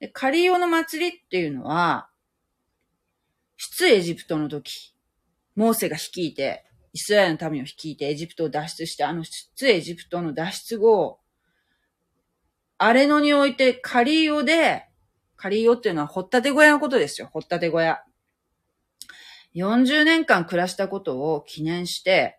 [0.00, 2.08] でカリオの祭りっていうのは、
[3.56, 4.94] 出エジプトの時、
[5.56, 11.18] モーセが率いて、イスラエルの民を率いてエジプトを脱出して、あの出エジプトの脱出後、
[12.78, 14.86] アレノにおいてカリーオで、
[15.36, 17.28] カリーオっていうのは掘ったて小屋のことですよ。
[17.32, 18.00] 掘ったて小屋。
[19.56, 22.38] 40年間暮らしたことを記念して、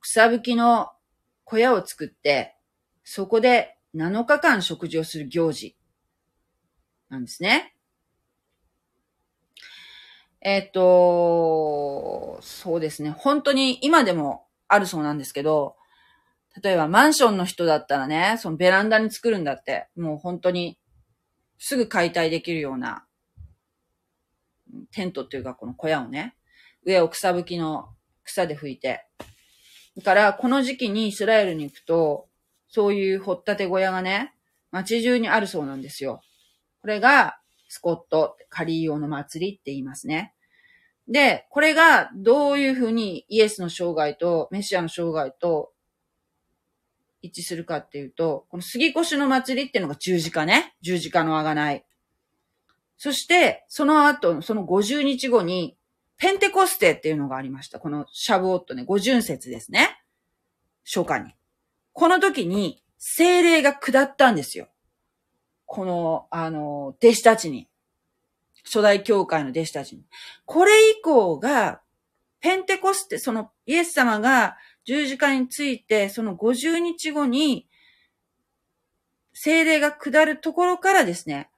[0.00, 0.88] 草吹きの
[1.44, 2.56] 小屋を作って、
[3.04, 5.76] そこで7日間食事をする行事
[7.10, 7.73] なんですね。
[10.46, 13.10] えっ、と、そうですね。
[13.10, 15.76] 本当に今でもあるそうなんですけど、
[16.62, 20.78] 例えばマンションの人だったらね、そのベランダに作るんだって、もう本当に
[21.58, 23.06] すぐ解体できるような
[24.92, 26.36] テントっていうかこの小屋をね、
[26.84, 27.88] 上を草吹きの
[28.22, 29.06] 草で拭いて。
[29.96, 32.28] だから、この時期にイスラエルに行くと、
[32.68, 34.34] そういう掘ったて小屋がね、
[34.70, 36.20] 街中にあるそうなんですよ。
[36.82, 40.33] これが、スコット、カリーオの祭りって言いますね。
[41.08, 45.72] で、これがどういうふうにイエスの生涯とメシアの生涯と
[47.20, 50.74] 一致するかっていうと、この杉越の祭りっていうのが十字架ね。
[50.82, 51.84] 十字架のあがない。
[52.96, 55.76] そして、その後、その50日後に、
[56.16, 57.80] ペンテコステっていうのがありました。
[57.80, 60.00] このシャブオットね、五巡節ですね。
[60.84, 61.34] 初夏に。
[61.92, 64.68] この時に、精霊が下ったんですよ。
[65.66, 67.68] この、あの、弟子たちに。
[68.64, 70.02] 初代教会の弟子たちに。
[70.44, 71.80] これ以降が、
[72.40, 77.68] ペンテコステ、そのイエス様が十字架について、その50日後に、
[79.32, 81.50] 精霊が下るところからですね、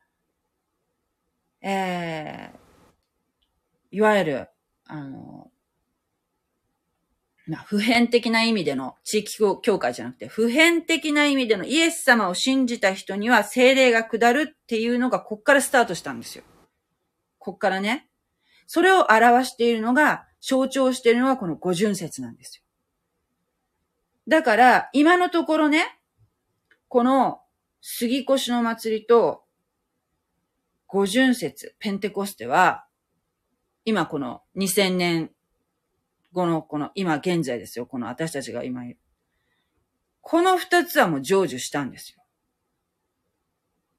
[1.61, 4.48] えー、いわゆる、
[4.86, 5.50] あの、
[7.46, 16.44] まあ、普遍的な意味での地域教会じゃなくて、普遍的な意味でのイエス様を信じた人には精霊が下るっていうのがこっからスタートしたんですよ。
[17.47, 18.09] こっからね。
[18.66, 22.64] それを表しているのが、象徴しているのがこの五巡節なんですよ。
[24.26, 25.97] だから、今のところね、
[26.88, 27.40] この
[27.80, 29.44] 杉越の祭りと、
[30.88, 32.88] 五巡節、ペンテコステは、
[33.84, 35.30] 今この2000年
[36.32, 37.86] 後のこの今現在ですよ。
[37.86, 38.99] この私たちが今いる。
[40.20, 42.24] この二つはもう成就したんですよ。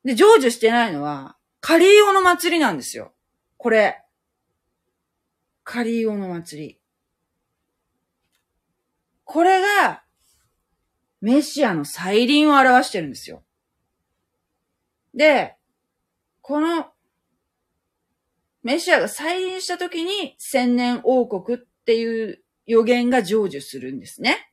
[0.03, 3.13] で、成就してないのは、カリーオの祭りなんですよ。
[3.57, 4.03] これ。
[5.63, 6.79] カリーオの祭り。
[9.25, 10.03] これが、
[11.19, 13.43] メシアの再臨を表してるんですよ。
[15.13, 15.55] で、
[16.41, 16.87] この、
[18.63, 24.51] メシアが再臨した時に千年王国っていう予言が成就するんですね。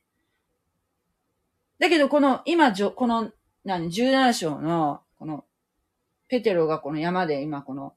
[1.79, 3.31] だけど、この、今、この、
[3.63, 5.45] 何、17章の、この、
[6.27, 7.93] ペテロがこの山で今この、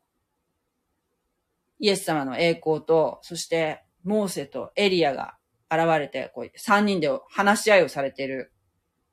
[1.79, 5.37] イエス様の栄光と、そして、モーセとエリアが
[5.70, 8.53] 現れて、こう、三人で話し合いをされている。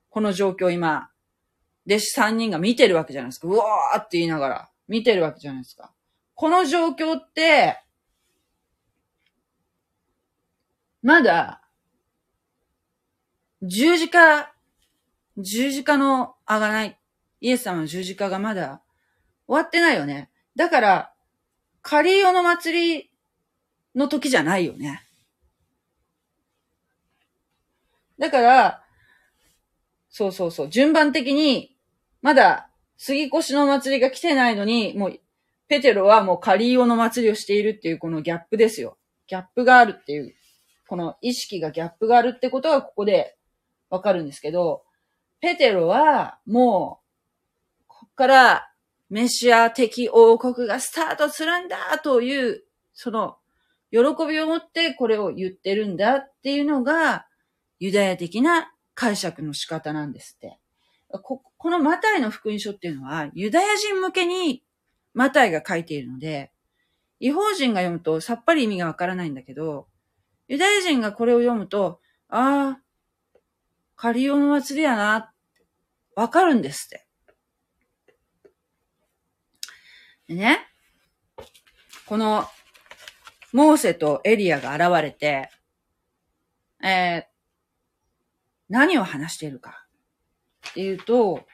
[0.09, 1.09] この状況今、
[1.88, 3.47] 弟子三人が見てるわけじゃないですか。
[3.47, 5.93] うわーって言いながら、見てるわけじゃないですか。
[6.34, 7.80] この状況って、
[11.01, 11.61] まだ、
[13.61, 14.53] 十字架、
[15.38, 16.99] 十字架のあがない、
[17.41, 18.82] イエス様の十字架がまだ
[19.47, 20.32] 終わってないよね。
[20.55, 21.14] だから、
[21.88, 23.11] カリオの祭り
[23.93, 25.03] の時じゃないよね。
[28.17, 28.83] だから、
[30.09, 31.77] そうそうそう、順番的に、
[32.23, 35.19] まだ、杉越の祭りが来てないのに、もう、
[35.67, 38.97] ペテロはもうカリオの祭りをしているっていうこのギャップですよ。
[39.27, 40.33] ギャップがあるっていう、
[40.88, 43.38] この意識がギャップがあるってことがここで
[43.91, 44.81] わかるんですけど、
[45.39, 47.01] ペテロはも
[47.81, 48.71] う、こっから
[49.09, 53.37] メシア的王国がスタートするんだという、その、
[53.91, 57.27] 喜びを持ってこれを言ってるんだっていうのが、
[57.79, 60.59] ユダヤ的な解釈の仕方なんですって。
[61.23, 64.63] ここのマタイの福音書っていうのは、ユダヤ人向けに
[65.13, 66.51] マタイが書いているので、
[67.19, 69.87] 違法人が読むとさっぱり意味がわからないんだけど、
[70.47, 73.39] ユダヤ人がこれを読むと、ああ、
[73.95, 75.31] カリオの祭りやな、
[76.15, 77.04] わかるんですって。
[80.28, 80.59] でね、
[82.05, 82.45] この、
[83.53, 85.49] モーセとエリアが現れて、
[86.84, 87.23] えー、
[88.69, 89.86] 何を話しているか。
[90.71, 91.45] っていうと、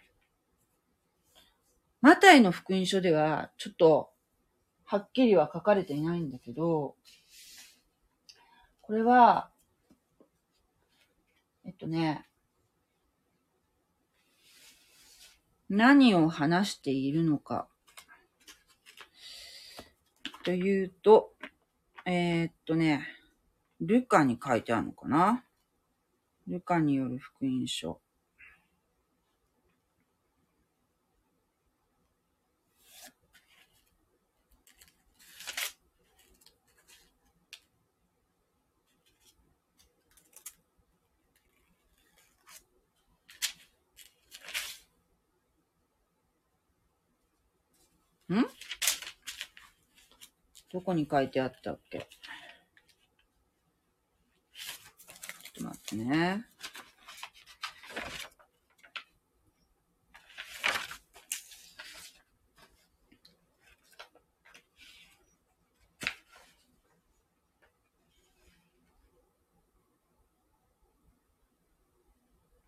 [2.01, 4.09] マタイの福音書ではちょっと
[4.85, 6.95] はっきりは書かれていないんだけど、
[8.81, 9.51] これは、
[11.65, 12.25] えっとね、
[15.69, 17.67] 何を話しているのか。
[20.43, 21.33] というと、
[22.05, 23.07] えー、っとね、
[23.79, 25.43] ルカに書いてあるのかな？
[26.47, 28.01] ルカによる福音書。
[48.31, 48.45] ん
[50.73, 51.99] どこに書いてあったっけ？
[51.99, 52.07] ちょっ
[55.55, 56.45] と待ってね。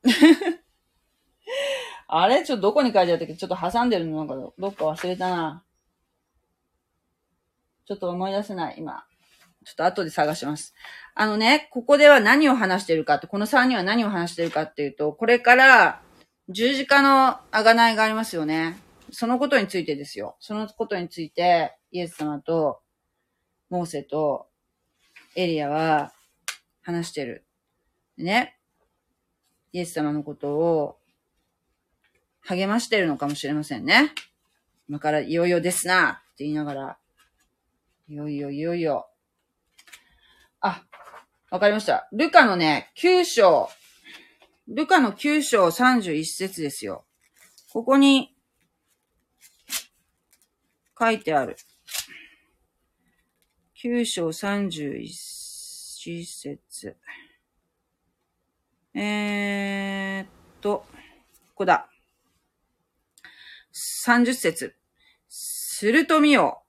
[2.07, 2.43] あれ？
[2.43, 3.35] ちょっとどこに書いてあったっけ？
[3.35, 5.63] ちょっと挟んでるのなんかどっか忘れたな。
[7.85, 9.05] ちょっと思い出せない、今。
[9.65, 10.73] ちょっと後で探します。
[11.15, 16.01] あのね、ここでは何を話してるかって、この3人は何を話してるかっていうと、これから
[16.49, 18.77] 十字架の贖いがありますよね。
[19.11, 20.35] そのことについてですよ。
[20.39, 22.81] そのことについて、イエス様と、
[23.69, 24.47] モーセと、
[25.35, 26.13] エリアは
[26.81, 27.45] 話してる。
[28.17, 28.57] ね、
[29.71, 30.97] イエス様のことを
[32.41, 34.11] 励ましてるのかもしれませんね。
[34.87, 36.97] 今からいよいよですなって言いながら、
[38.07, 39.09] いよいよいよいよ。
[40.59, 40.83] あ、
[41.51, 42.09] わかりました。
[42.11, 43.69] ルカのね、9章、
[44.67, 47.05] ルカの9章31節ですよ。
[47.71, 48.35] ここに
[50.99, 51.57] 書いてある。
[53.83, 56.97] 9章31節。
[58.95, 60.27] えーっ
[60.61, 60.85] と、
[61.49, 61.89] ここだ。
[63.73, 64.75] 30節。
[65.27, 66.62] すると見よ。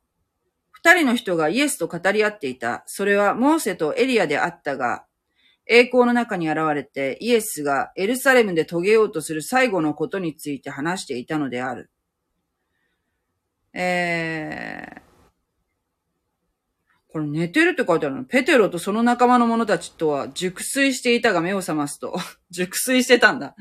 [0.85, 2.83] 二人の人がイエスと語り合っていた。
[2.85, 5.07] それはモーセとエリアであったが、
[5.67, 11.91] 栄光の中に現れてイエスがエルサレムで遂げようとする最後のことについて話していたのである。
[13.73, 15.01] えー、
[17.11, 18.25] これ寝てるって書いてあるの。
[18.25, 22.15] ペテロとその仲間の者たちとは熟睡していたが目を覚ますと。
[22.51, 23.57] 熟睡してたんだ。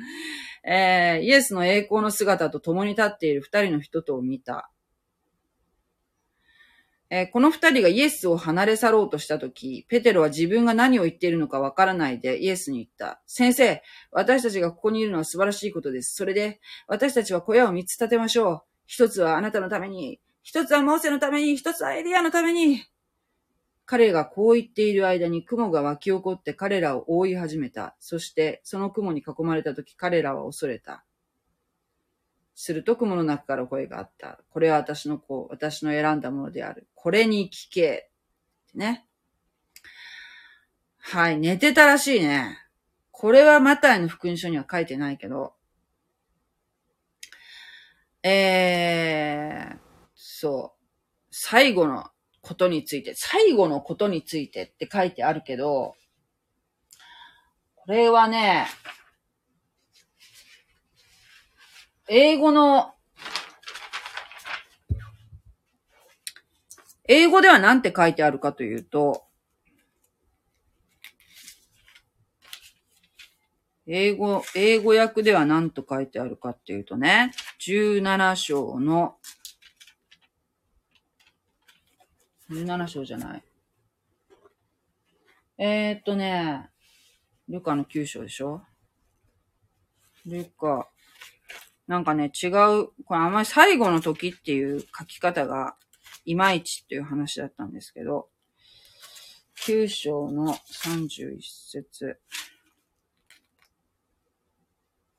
[0.66, 4.73] えー、イエスの栄光の姿と共に立っている二人の人とを見た。
[7.16, 13.22] えー、この二人がイエスを離れ去ろうとしたとき、ペテロは自分が何を言っているのかわからないでイエスに言った。
[13.28, 16.16] 先生、私たちがここにいるのは素晴らしいことです。
[16.16, 18.62] それで、私たちは小屋を三つ建てましょう。
[18.88, 22.84] 一つはあなたのために、一つはモーセのために、一つはエリアのために。
[23.86, 27.96] 彼がこう言っている間に雲が湧き起こって彼らを覆い始めた。
[28.00, 31.06] そしてその雲に囲まれた時彼らは恐れた。
[32.56, 34.40] すると雲の中から声があった。
[34.50, 36.88] これは私の子、私の選んだものである。
[36.96, 38.10] これに聞け。
[38.76, 39.06] ね。
[41.00, 42.60] はい、寝てたらしいね。
[43.12, 45.54] これはマタイの福音書には書いてないけど。
[48.24, 49.78] えー、
[50.16, 50.84] そう。
[51.30, 52.10] 最後の
[52.42, 55.96] ことについて、最後のことについてって書いてあるけど、
[57.76, 58.68] これはね、
[62.10, 62.94] 英語の、
[67.06, 69.26] 英語では何て書いてあるかというと、
[73.86, 79.18] 英語、英語訳では何と書いてあるかっていうとね、17章の
[82.50, 83.44] 17章じゃない。
[85.58, 86.70] えー、っとね、
[87.50, 88.62] ルカの9章でしょ？
[90.26, 90.90] ルカ。
[91.88, 92.52] なんかね、違う、
[93.06, 95.76] これあんまり最後の時っていう書き方が
[96.26, 98.30] いまいちっていう話だったんですけど、
[99.66, 102.20] 9章の31節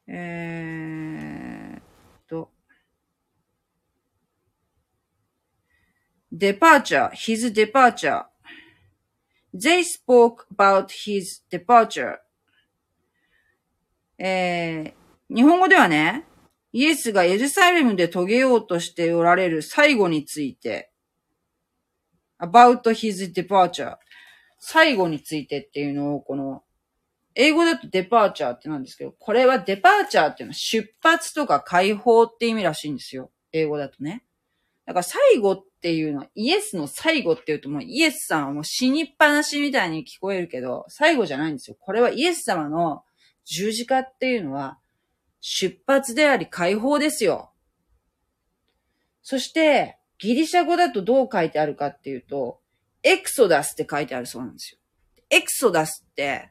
[0.07, 1.83] えーっ
[2.29, 2.51] と、
[6.31, 8.25] departure, his departure.
[9.55, 12.19] They spoke about his departure.
[14.19, 16.25] えー、日本語ではね、
[16.77, 20.91] イエスがエルサレムで遂げようとしておられる最後について、
[22.41, 23.97] about his departure
[24.59, 26.65] 最後についてっていうのを、この、
[27.37, 33.31] 英語だとデパーチャーってなんですけど、これはデパーチャーっていうのは出発とか解放って意味らしいんですよ。
[33.53, 34.25] 英語だとね。
[34.85, 41.77] だから最後っていうのは、イエスの最後って言うともうイエスさんはもう死にっぱなしみたいに聞こえるけど、最後じゃないんですよ。
[41.79, 43.05] これはイエス様の
[43.45, 44.81] 十字架っていうのは、
[45.47, 47.53] 出発であり解放ですよ。
[49.23, 52.63] そして、ギリシャ語だとどう書いてあるかっていうと、
[53.03, 54.79] エクソダスって書いてあるそうなんですよ。
[55.29, 56.51] エクソダスって、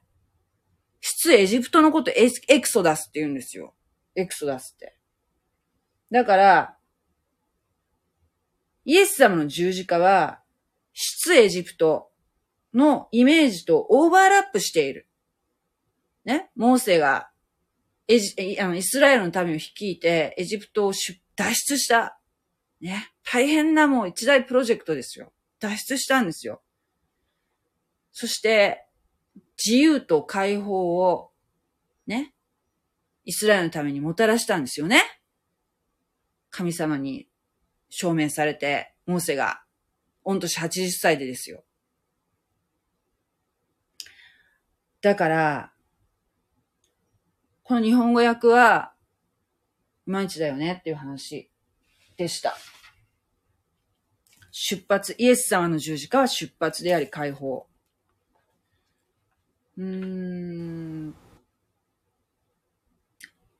[1.01, 2.29] 出エジプトのことエ
[2.59, 3.73] クソダスって言うんですよ。
[4.13, 4.95] エクソダスって。
[6.11, 6.77] だから、
[8.85, 10.43] イエス様の十字架は、
[10.93, 12.11] 出エジプト
[12.75, 15.07] のイメージとオーバーラップしている。
[16.25, 16.51] ね？
[16.55, 17.31] モーセが
[18.07, 20.93] エジ、あの、イスラエルの民を率いて、エジプトを
[21.35, 22.19] 脱出した。
[22.81, 23.11] ね。
[23.23, 25.31] 大変なもう一大プロジェクトですよ。
[25.59, 26.61] 脱出したんですよ。
[28.11, 28.85] そして、
[29.63, 31.31] 自由と解放を、
[32.05, 32.33] ね。
[33.23, 35.01] イスラエルのためにもたらしたんですよね。
[36.49, 37.29] 神様に
[37.89, 39.63] 証明されて、モーセが、
[40.23, 41.63] 御年80歳でですよ。
[45.01, 45.72] だから、
[47.63, 48.91] この日本語訳は、
[50.05, 51.49] いまいちだよねっていう話
[52.17, 52.57] でした。
[54.51, 57.65] 出発、イエス様の十字架は出発であり解放。
[59.77, 61.15] うーん。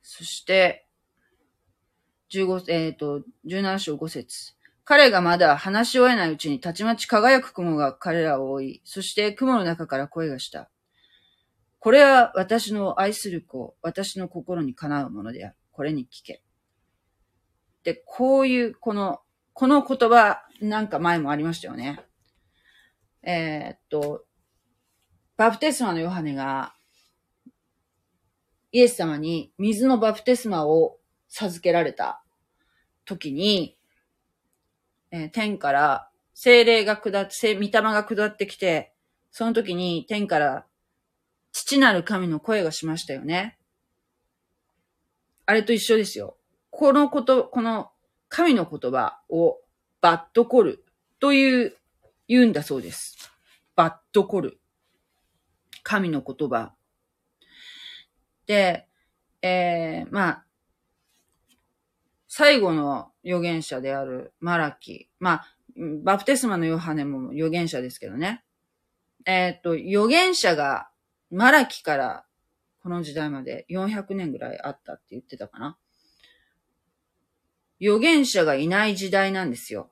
[0.02, 0.86] そして、
[2.30, 10.70] 15、えっ、ー、と、17章5節彼がまだ話し終えないうちにたちまち輝く雲が彼らを覆い、そして雲の中から声がした。
[11.84, 15.56] これは私の愛する子、私の心にかなうものである。
[15.74, 16.42] これに聞け。
[17.84, 19.20] で、こういう、この、
[19.52, 22.00] この言葉、なんか前もありましたよね。
[23.22, 24.24] えー、っと、
[25.36, 26.74] バプテスマのヨハネが、
[28.72, 32.24] イエス様に水のバプテスマを授けられた
[33.04, 33.78] 時に、
[35.12, 38.94] えー、天から精霊が下って、御霊が下ってきて、
[39.32, 40.66] その時に天から
[41.54, 43.58] 父なる神の声がしましたよね。
[45.46, 46.36] あれと一緒ですよ。
[46.72, 47.92] このこと、この
[48.28, 49.60] 神の言葉を
[50.02, 50.84] バットコル
[51.20, 51.78] という、
[52.28, 53.32] 言うんだそうです。
[53.76, 54.60] バットコル。
[55.84, 56.74] 神の言葉。
[58.48, 58.88] で、
[59.42, 60.46] えー、まあ、
[62.28, 65.08] 最後の預言者であるマラキ。
[65.20, 65.58] まあ、
[66.04, 68.44] バプテスマのヨハネも預言者ですけどね。
[69.26, 70.90] えっ、と、預言者が、
[71.34, 72.26] マラキから
[72.84, 75.78] この時代まで400年ぐらいあったって言ってたかな。
[77.82, 79.90] 預言者がいない時代なんですよ。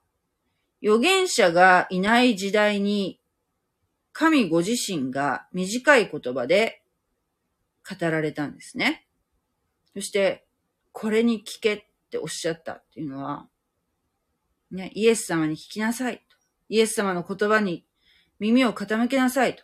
[0.84, 3.20] 預言者がいない時代に、
[4.14, 6.84] 神ご自身が短い言葉で
[7.90, 9.08] 語られたんですね。
[9.96, 10.46] そして、
[10.92, 13.48] これに聞けっておっしゃったっていうのは、
[14.70, 16.24] ね、イエス様に聞きなさい。
[16.70, 17.86] イエス様の言葉に
[18.40, 19.64] 耳を傾けなさいと。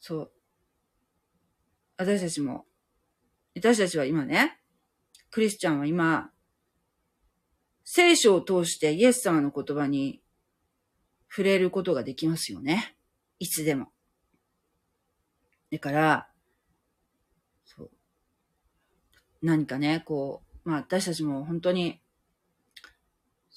[0.00, 0.32] そう。
[1.96, 2.66] 私たちも、
[3.56, 4.60] 私たちは今ね、
[5.30, 6.30] クリスチャンは今、
[7.84, 10.22] 聖書を通してイエス様の言葉に
[11.28, 12.96] 触れることができますよね。
[13.38, 13.88] いつでも。
[15.72, 16.28] だから、
[17.64, 17.90] そう。
[19.42, 22.00] 何かね、こう、まあ私たちも本当に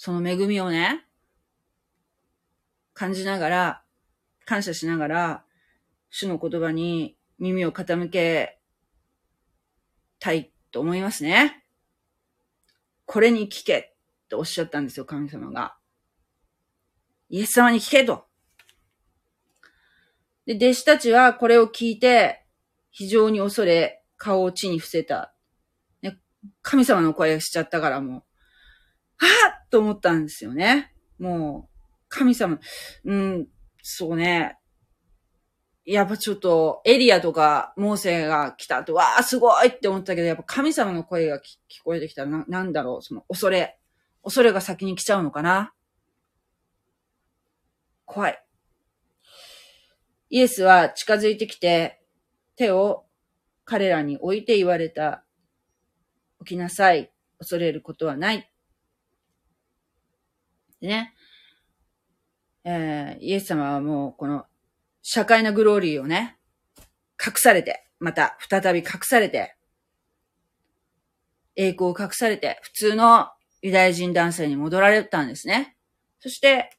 [0.03, 1.05] その恵みをね、
[2.95, 3.83] 感じながら、
[4.45, 5.45] 感謝しながら、
[6.11, 8.59] 主の言葉に耳を傾け
[10.19, 11.65] たいと思いますね。
[13.05, 15.75] これに聞けっておっしゃったんですよ、神様が。
[17.29, 18.25] イエス様に聞けと。
[20.45, 22.45] で、弟子たちはこれを聞いて、
[22.91, 25.33] 非常に恐れ、顔を地に伏せた。
[26.01, 26.19] ね、
[26.61, 28.21] 神様の声がしちゃったからもう、
[29.17, 29.27] は
[29.65, 30.93] っと思ったんですよね。
[31.19, 32.59] もう、神様、
[33.05, 33.47] うん、
[33.81, 34.57] そうね。
[35.85, 41.41] やっぱちょっと、エリアとか、モーセが来たと、わーすごいって思ったけど、やっぱ神様の声が聞
[41.83, 43.79] こえてきたら、な、なんだろう、その、恐れ。
[44.23, 45.73] 恐れが先に来ちゃうのかな？
[48.05, 48.43] 怖い。
[50.29, 52.03] イエスは近づいてきて、
[52.55, 53.05] 手を
[53.65, 55.23] 彼らに置いて言われた。
[56.45, 57.11] 起きなさい。
[57.39, 58.51] 恐れることはない。
[60.81, 61.15] ね、
[62.63, 64.45] えー、イエス様はもうこの
[65.01, 66.37] 社会のグローリーをね、
[67.23, 69.55] 隠されて、また再び隠されて、
[71.55, 73.29] 栄光を隠されて、普通の
[73.61, 75.75] ユダヤ人男性に戻られたんですね。
[76.19, 76.77] そして、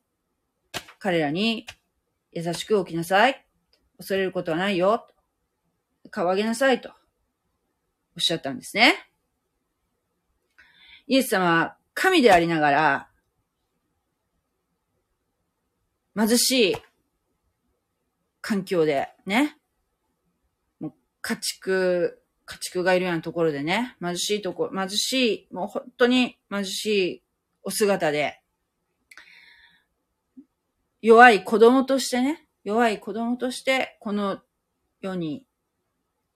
[0.99, 1.67] 彼らに
[2.33, 3.47] 優しく起きなさい。
[3.99, 5.07] 恐れることはないよ。
[6.11, 6.95] 顔上げなさいと、おっ
[8.19, 8.95] しゃったんですね。
[11.07, 13.09] イエス様は神でありながら、
[16.17, 16.77] 貧しい
[18.43, 19.57] 環境でね、
[20.81, 27.23] もう家畜、家畜がいるようなところでね、貧しいとこ、貧しい、もう本当に貧しい
[27.63, 28.41] お姿で、
[31.01, 34.41] 弱い子供としてね、弱い子供として、この
[35.01, 35.47] 世に、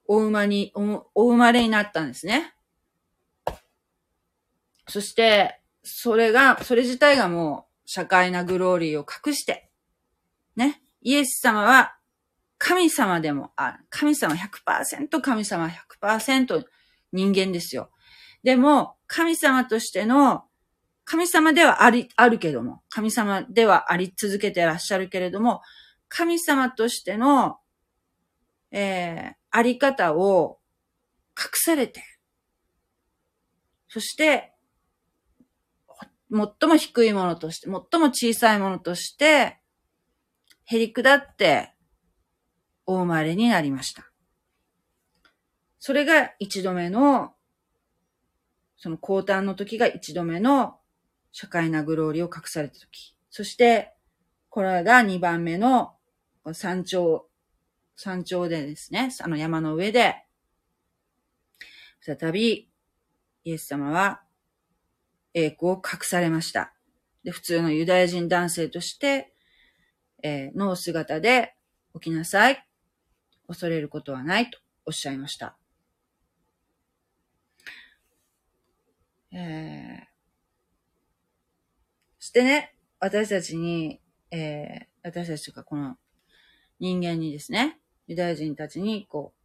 [0.07, 2.53] お生まに、お生まれになったんですね。
[4.87, 9.69] そして、それが、それ自体がもう、社会なグローリーを隠して、
[10.55, 10.81] ね。
[11.01, 11.96] イエス様は
[12.57, 13.85] 神様でもある。
[13.89, 15.69] 神様100%神様
[16.01, 16.63] 100%
[17.11, 17.91] 人間ですよ。
[18.43, 20.43] でも、神様としての、
[21.05, 25.61] 神様ではあり、あるけども、神様ではあり続けてらっしゃるけれども、
[26.09, 27.57] 神様としての、
[28.71, 30.59] えー、あり方を
[31.37, 32.03] 隠されて、
[33.87, 34.53] そして、
[36.29, 39.59] 最も低いものとして、最も小さいものとして、
[40.65, 41.76] へりくだって
[42.87, 44.09] お生まれになりました。
[45.77, 47.33] それが一度目の、
[48.77, 50.79] その降誕の時が一度目の
[51.31, 53.15] 社会なグローリーを隠された時。
[53.29, 53.93] そして、
[54.49, 55.93] これが二番目の
[56.53, 57.29] 山頂、
[57.95, 60.23] 山頂でですね、あの山の上で、
[61.99, 62.69] 再び、
[63.43, 64.21] イエス様は
[65.33, 66.73] 栄光を隠されました。
[67.23, 69.33] で、普通のユダヤ人男性として、
[70.23, 71.55] えー、の姿で
[71.93, 72.66] 起きなさい。
[73.47, 75.57] 恐れることはないとおっしゃいました。
[79.31, 80.07] えー、
[82.19, 85.97] してね、私たちに、えー、私たちがこの
[86.79, 89.37] 人間にですね、ユダヤ人たちに、こう、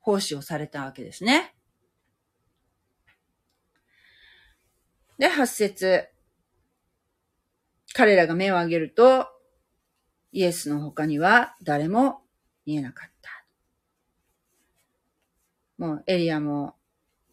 [0.00, 1.54] 奉仕をされたわけですね。
[5.18, 6.08] で、八節。
[7.94, 9.28] 彼らが目を上げると、
[10.32, 12.25] イエスの他には誰も
[12.66, 13.44] 見えなかった。
[15.78, 16.74] もうエリアも、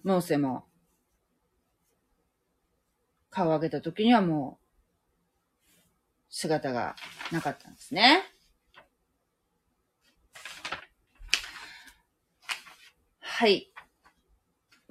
[0.03, 0.65] モーセも、
[3.29, 4.63] 顔を上げた時にはもう、
[6.29, 6.95] 姿が
[7.31, 8.23] なかったんですね。
[13.19, 13.71] はい。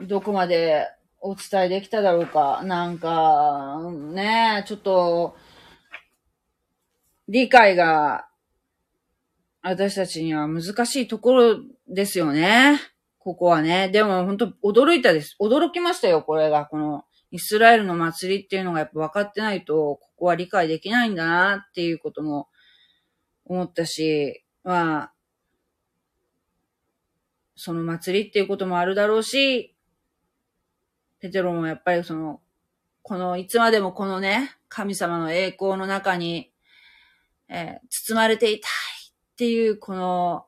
[0.00, 0.88] どこまで
[1.20, 2.62] お伝えできただろうか。
[2.64, 3.78] なんか、
[4.12, 5.36] ねちょっと、
[7.28, 8.26] 理解が、
[9.62, 11.56] 私たちには難しいところ
[11.88, 12.80] ですよね。
[13.18, 13.88] ここはね。
[13.88, 15.36] でも本当驚いたです。
[15.40, 16.66] 驚きましたよ、これが。
[16.66, 22.48] この、イスラエルの祭りっていうのがやっぱ分かってないと、ここは理解できないんだなっていうことも
[23.44, 25.12] 思ったし、まあ、
[27.54, 29.76] その祭りっていうこともあるだろうし、
[31.20, 32.40] ペテロもやっぱりその、
[33.02, 36.52] この、いつまでもこのね、神様の栄光の中に、
[37.48, 38.91] えー、包まれていたい
[39.42, 40.46] っていう、この、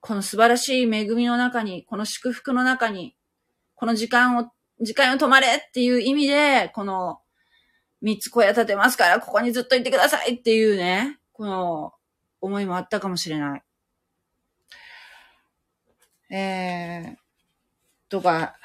[0.00, 3.14] この素晴らしい恵みの中に、この祝福の中に、
[3.76, 4.50] この時間を、
[4.80, 7.20] 時間を止まれっていう意味で、この、
[8.02, 11.92] 三つ小屋建てますから、ここにずっといてくださいっていうね、この、
[12.40, 13.62] 思いもあったかもしれない。
[16.34, 17.16] えー、
[18.08, 18.56] とか、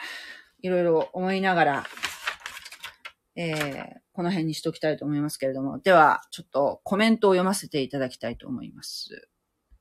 [0.63, 1.83] いろいろ思いながら、
[3.35, 5.77] えー、この辺にしときたいと思いますけれども。
[5.77, 9.30] では、ちょっとコメントを読ませていただきたいと思います。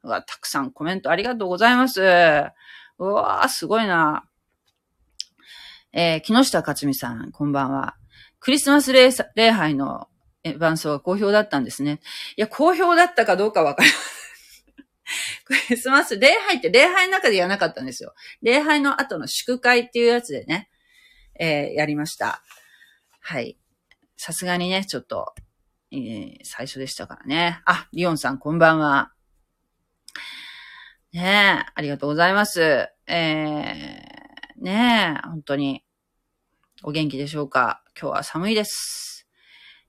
[0.03, 2.01] うわ、たくさんコメントありがとうございます。
[2.01, 4.25] うわー、すごいな。
[5.93, 7.97] えー、木下克美さん、こんばんは。
[8.39, 9.11] クリスマス礼
[9.51, 10.09] 拝の
[10.59, 12.01] 伴奏が好評だったんですね。
[12.37, 14.11] いや、好評だったかどうかわかりません。
[15.45, 18.15] クリスマス、礼拝って礼拝の中でやらなかったんですよ。
[18.41, 20.71] 礼拝の後の祝会っていうやつでね、
[21.39, 22.43] えー、やりました。
[23.21, 23.59] はい。
[24.17, 25.35] さすがにね、ちょっと、
[25.93, 27.61] えー、最初でしたからね。
[27.65, 29.13] あ、リオンさんこんばんは。
[31.13, 32.89] ねえ、ありがとうございます。
[33.09, 35.85] えー、ねえ、本当に、
[36.85, 37.83] お元気でしょうか？
[38.01, 39.27] 今日は寒いです。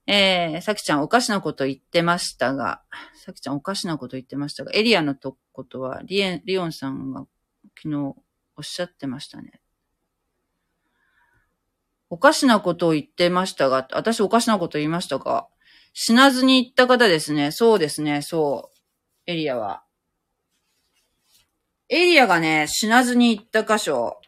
[0.08, 2.82] えー、さきちゃんおかしなこと言ってましたが、
[3.14, 7.24] さきちゃんおかしなこと言ってましたが、エリアのとことは、リエン、リオンさんが
[7.80, 8.16] 昨日お
[8.60, 9.60] っしゃってましたね。
[12.10, 15.48] おかしなことを言ってましたが、私おかしなこと言いましたか
[15.92, 17.52] 死なずに行った方ですね。
[17.52, 19.30] そうですね、そう。
[19.30, 19.84] エリアは。
[21.94, 24.18] エリアがね、死なずに行った箇所。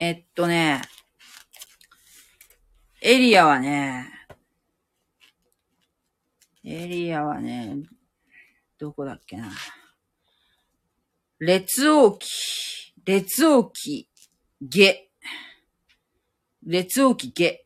[0.00, 0.82] えっとね、
[3.00, 4.10] エリアはね、
[6.64, 7.76] エリアはね、
[8.76, 9.52] どこだっけな。
[11.38, 12.26] 列王記、
[13.04, 14.08] 列王記、
[14.60, 15.08] 下。
[16.66, 17.64] 列王記下。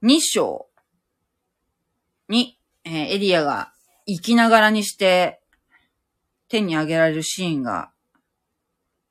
[0.00, 0.68] 二章
[2.28, 3.72] に、えー、エリアが
[4.06, 5.40] 生きながらにして
[6.48, 7.90] 天に上げられるシーンが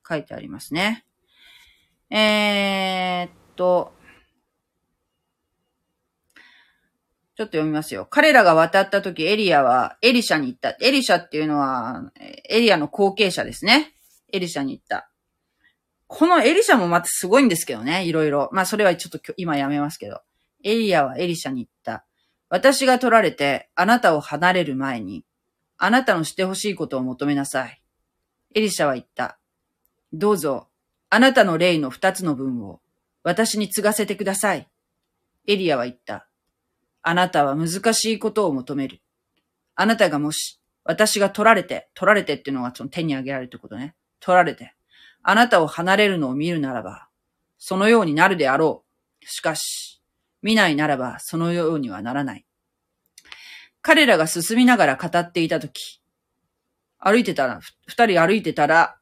[0.08, 1.06] 書いてありますね。
[2.10, 3.94] えー、っと、
[7.36, 8.08] ちょっと読みますよ。
[8.10, 10.78] 彼らが渡った時、エリアはエリシャに行った。
[10.80, 12.12] エリシャっていうのは、
[12.50, 13.94] エリアの後継者ですね。
[14.32, 15.10] エリシャに行った。
[16.08, 18.50] このエリシャもまたすごいんですけどね、いろいろ。
[18.54, 20.22] まあそれはちょっと今やめますけど。
[20.64, 22.06] エリアはエリシャに言った。
[22.50, 25.26] 私が取られて、あなたを離れる前に、
[25.78, 27.82] あなたのしてほしいことを求めなさい。
[28.54, 29.40] エリシャは言った。
[30.14, 30.70] どうぞ、
[31.10, 32.82] あなたの霊の二つの分を、
[33.24, 34.70] 私に継がせてください。
[35.48, 36.28] エリアは言った。
[37.02, 39.02] あなたは難しいことを求める。
[39.76, 43.96] あなたがもし、私が取られて、取られてっていうのはその手に挙げられるってことね。
[44.20, 44.74] 取られて、
[45.22, 47.10] あなたを離れるのを見るならば、
[47.58, 48.86] そのようになるであろ
[49.22, 49.26] う。
[49.28, 49.95] しかし、
[50.46, 52.46] 見ないならば、そのようにはならない。
[53.82, 56.04] 彼らが進みながら語っていたとき、
[57.00, 58.96] 歩いてたら、二人歩いてたら、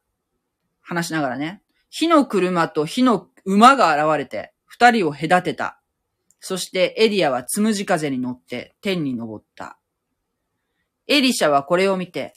[0.80, 5.82] 話しながらね、火の車と火の馬が現れて、二人を隔てた。
[6.40, 9.78] そしてエリアはつむじ風に乗って天に登った。
[11.08, 12.32] エリシャはこれを見て、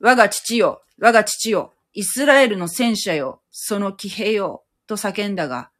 [0.00, 5.70] 我が父よ、我が父よ、イスラエルの戦車よ、その騎兵よ、と叫んだが、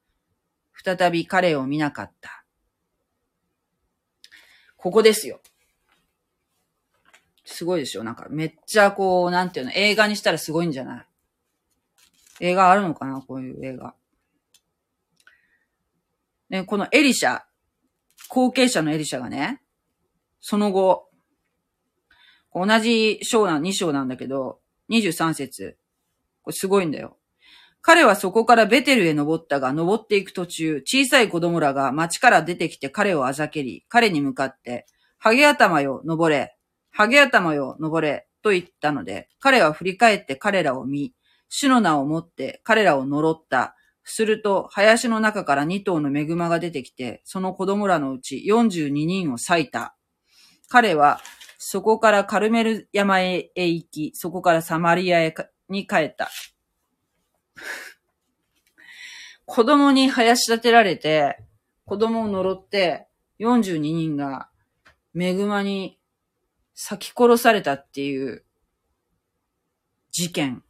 [0.83, 2.40] 再び彼を見なかった。
[4.83, 5.41] ここですよ。
[7.45, 11.07] すごいでしょなんかめっちゃこう、なんていうの、映画にしたらすごいんじゃない？
[12.41, 13.21] 映画あるのかな？
[13.21, 13.95] こういう映画。
[16.49, 17.43] ね、このエリシャ、
[18.29, 19.61] 後継者のエリシャがね、
[20.41, 21.11] その後、
[22.55, 25.77] 同じ章な、2章なんだけど、23節。
[26.43, 27.19] これすごいんだよ。
[27.83, 34.87] 彼はそこからベテルへ登ったが、登っていく途中、小さい子供らが町から出てきて彼をあざけり、彼に向かって、
[35.19, 36.57] ハゲ頭よ、登れ。
[36.91, 38.27] ハゲ頭よ、登れ。
[38.43, 41.15] と言ったので、彼は振り返って彼らを見、
[41.49, 43.77] 主の名を持って彼らを呪った。
[44.03, 49.97] すると、林の中から二頭のメグマが出てきて、その子供らのうち42人を割いた。
[50.69, 51.21] 彼は、
[51.59, 55.35] そこからカルメル山へ行き、そこからサマリアへ
[55.69, 56.31] に帰った。
[59.47, 61.39] 子供に林立てられて、
[61.85, 63.09] 子供を呪って、
[63.41, 64.49] 42人が、
[65.13, 65.99] メグマに
[66.75, 68.45] 咲き殺されたっていう、
[70.13, 70.63] 事件。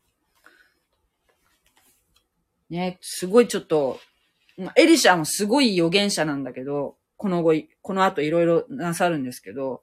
[2.71, 4.01] ね、すごいちょっと、
[4.77, 9.83] エリシャもすごい預言者なんだけど、この後、この後いろいろなさるんですけど、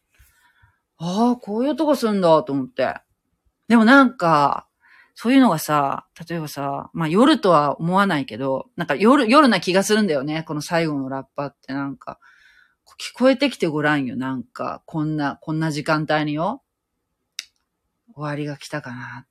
[1.03, 2.93] ああ、こういうとこすんだと思って。
[3.67, 4.67] でもなんか、
[5.15, 10.43] そういうのがさ、例えばさ、まあ夜とは思わないけど、なんか夜、夜な気がするんだよね。
[10.43, 12.19] この最後のラッパってなんか、
[12.99, 14.15] 聞こえてきてごらんよ。
[14.15, 16.61] なんか、こんな、こんな時間帯によ。
[18.13, 19.25] 終わりが来たかな。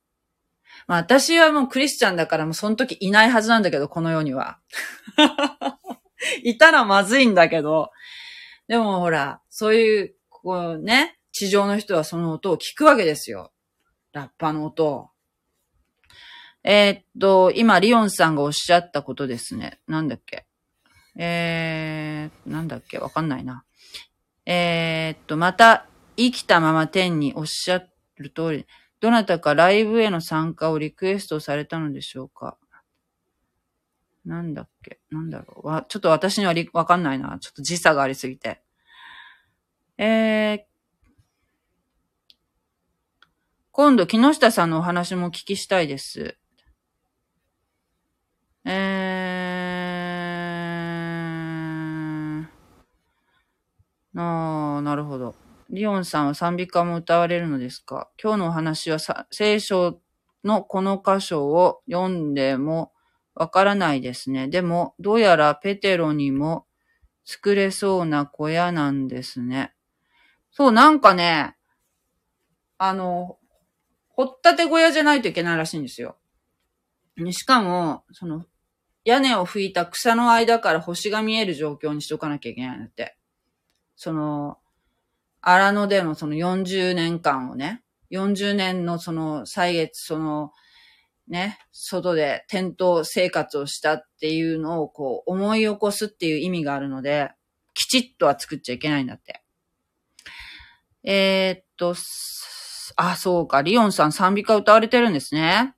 [0.87, 4.59] まあ私はもうクリスチャンだからもうその時いないはずなんだけど、この世には。
[6.43, 7.91] いたらまずいんだけど。
[8.67, 13.51] でもほら、そういう、こうね、地上の人はその音を聞くわけですよ。
[14.13, 15.09] ラッパの音。
[16.63, 19.79] えーっと、今、リオンさんがおっしゃったことですね。
[19.87, 20.45] なんだっけ？
[21.17, 22.99] えー、なんだっけ？
[22.99, 23.63] わかんないな。
[24.45, 27.83] えーっと、また、生きたまま天におっしゃ
[28.17, 28.67] る通り、
[28.99, 32.57] どなたかライブへの参加をリクエストされたのでしょうか？
[34.23, 34.99] なんだっけ？
[35.09, 35.67] なんだろう？
[35.67, 37.39] わ、ちょっと私にはわかんないな。
[37.39, 38.61] ちょっと時差がありすぎて。
[39.97, 40.70] えー、
[43.73, 46.37] 今度、木下さんのお話も聞きしたいです。
[48.65, 55.35] えー、あー、なるほど。
[55.69, 58.09] リオンさんは賛美歌も歌われるのですか？
[58.21, 58.99] 今日のお話は
[59.31, 60.01] 聖書
[60.43, 62.91] のこの箇所を読んでも
[63.35, 64.49] わからないですね。
[64.49, 66.65] でも、どうやらペテロにも
[67.23, 69.73] 作れそうな小屋なんですね。
[70.51, 71.55] そう、なんかね、
[72.77, 73.37] あの、
[74.21, 76.15] 掘ったて小屋じゃないといけないらしいんですよ。
[77.31, 78.45] しかも、その、
[79.03, 83.17] 屋根を拭いた草の間から星が見える状況にしとかなきゃいけないんだって。
[83.95, 84.59] その、
[85.41, 90.51] 荒野でのその40年間をね、40年のその歳月、その、
[91.27, 97.31] ね、外で転倒生活をしたっていうのをこう思い起こすっていう意味があるので、
[97.73, 99.41] きちっとは作っちゃいけないんだって。
[101.03, 101.95] えー、っと、
[103.03, 105.73] あ、そうか、リオンさん賛美歌歌われてるんですね。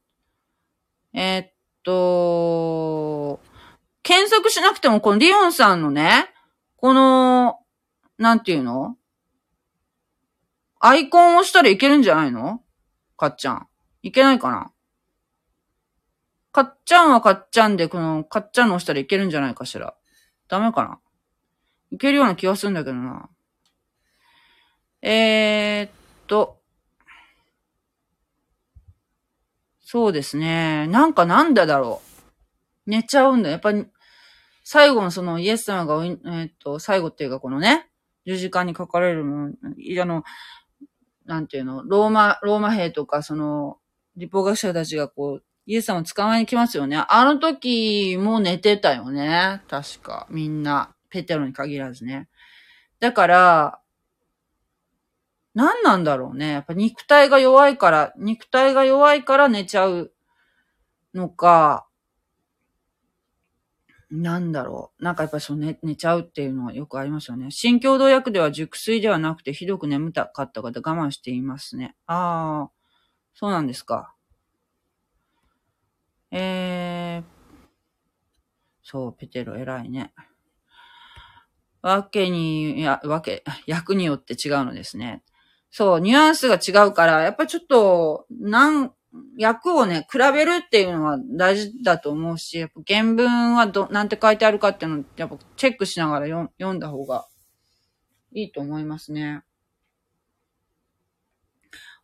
[1.13, 1.51] えー、っ
[1.83, 3.39] と、
[4.01, 6.29] 検索しなくてもこのリオンさんのね、
[6.75, 7.59] この、
[8.17, 8.97] なんていうの？
[10.81, 12.61] アイコンを押したらいけるんじゃないの？
[13.15, 13.67] かっちゃん。
[14.01, 14.73] いけないかな？
[16.51, 19.95] かっちゃんはかっちゃんで、この、かっちゃんの押したらいけるんじゃないかしら。
[20.49, 20.99] ダメかな？
[21.91, 23.29] いけるような気がするんだけどな。
[25.01, 25.91] えー、っ
[26.27, 26.61] と。
[29.93, 30.87] そうですね。
[30.87, 32.01] なんかなんだだろ
[32.87, 32.89] う。
[32.89, 33.51] 寝ちゃうんだ。
[33.51, 33.85] やっぱり、
[34.63, 37.91] 最後のそのイエス様が、えー、っと、最後っていうかこのね、
[38.25, 39.53] 十字架に書かれるもの、
[40.01, 40.23] あの、
[41.27, 43.77] なんていうの、ローマ、ローマ兵とか、その、
[44.17, 47.05] 立法学者たちがこう、イエス様を捕まえに来ますよね。
[47.07, 49.61] あの時も寝てたよね。
[49.69, 50.25] 確か。
[50.31, 50.95] みんな。
[51.11, 52.27] ペテロに限らずね。
[52.99, 53.79] だから、
[55.53, 56.51] 何なんだろうね。
[56.51, 60.13] やっぱ肉体が弱いから、肉体が弱いから寝ちゃう
[61.13, 61.87] のか、
[64.09, 65.03] なんだろう。
[65.03, 67.49] なんかやっぱそう寝、寝ちゃうっていうのはよくありますよね。
[67.49, 71.95] 新共同訳では熟睡ではなくてひどく眠たかった方我慢していますね。
[72.05, 72.71] ああ、
[73.33, 74.13] そうなんですか。
[76.31, 77.23] えー、
[78.83, 80.13] そう、ペテロ偉いね。
[81.81, 85.23] わけに、いや、わけ、 役によって違うのですね。
[85.75, 88.93] そう、ニュアンスが違うから、やっぱちょっと、なん、
[89.39, 97.25] 役をね、比べるっていうのは大事だと思うし、やっぱ原文はど、なんて書いてあるかっていうの、やっぱチェックしながら読んだ方が
[98.33, 99.41] いいと思いますね。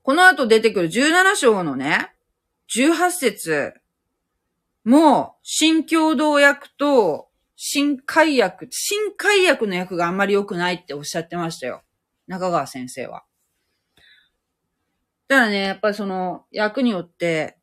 [0.01, 2.11] この後出てくる17章のね、
[2.76, 3.74] 18節
[4.84, 11.84] も、新共同訳と、新海訳、新海訳の訳があんまり良くないっておっしゃってましたよ。
[12.26, 13.29] 中川先生は。
[15.30, 17.58] ただね、やっぱりその役によって、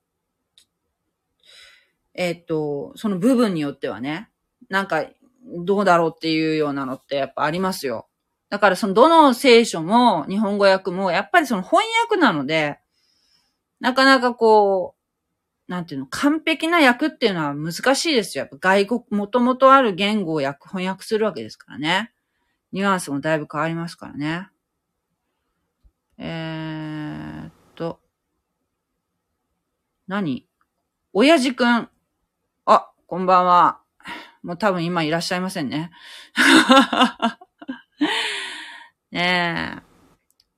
[2.15, 4.31] えっ、と、その部分によってはね、
[4.71, 5.05] なんか、
[5.45, 8.09] どうだろうっていうようなのってやっぱありますよ。
[8.49, 12.79] だからそのどの聖書も日本語訳もやっぱりその翻訳なので、
[13.81, 14.95] なかなかこ
[15.69, 18.43] う、なんていうの、完璧な訳っていうのは難しいですよ。
[18.43, 22.13] やっぱ外国、もともとある言語を訳、翻訳するわけですからね。
[22.73, 24.49] ニュアンスもだいぶ変わりますからね。
[26.19, 28.01] えーっと。
[30.09, 30.47] 何？
[31.13, 31.89] 親父くん。
[32.67, 33.81] あ、こんばんは。
[34.43, 35.91] もう多分今いらっしゃいませんね。
[39.11, 39.83] ねえ。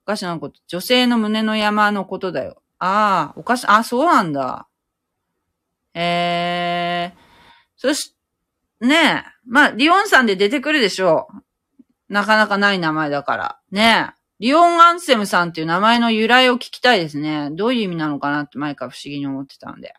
[0.03, 0.59] おかしなこと。
[0.67, 2.61] 女性の胸の山のことだよ。
[2.77, 4.67] ああ、おかし、あ、そうなんだ。
[5.93, 7.17] ええ
[7.75, 8.15] そし、
[8.79, 9.23] ねえ。
[9.45, 11.27] まあ、リオンさんで出てくるでしょ
[12.09, 12.13] う。
[12.13, 13.59] なかなかない名前だから。
[13.71, 14.18] ねえ。
[14.39, 17.49] リオン・アンセムさんっていう名前の由来を聞きたいですね。
[17.51, 19.93] どういう意味なのかなって前から不思議に思ってたんで。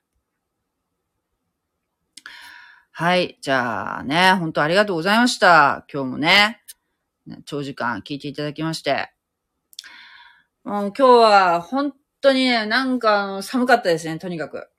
[2.91, 3.39] はい。
[3.43, 5.85] じゃあね、本当ありがとうございました。
[5.93, 6.63] 今日もね、
[7.45, 9.13] 長時間聞いていただきまして。
[10.65, 14.71] もう今日は本当にね、なんか寒かったですね、とにかく。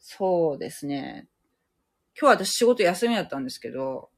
[0.00, 1.28] そうですね。
[2.20, 4.10] 今日私仕事休みだったんですけど、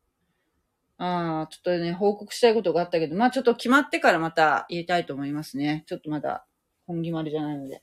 [1.02, 5.82] ああ、ちょっとね、報告したいことがあったけど、まあちょっと決まってからまた言いたいと思いますね。
[5.86, 6.44] ちょっとまだ
[6.86, 7.82] 本気丸じゃないので。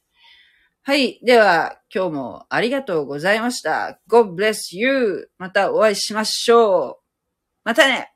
[0.84, 1.20] はい。
[1.24, 3.99] では、今日もありがとうございました。
[4.07, 5.32] God bless you!
[5.39, 6.95] またお会いしましょう
[7.63, 8.13] またね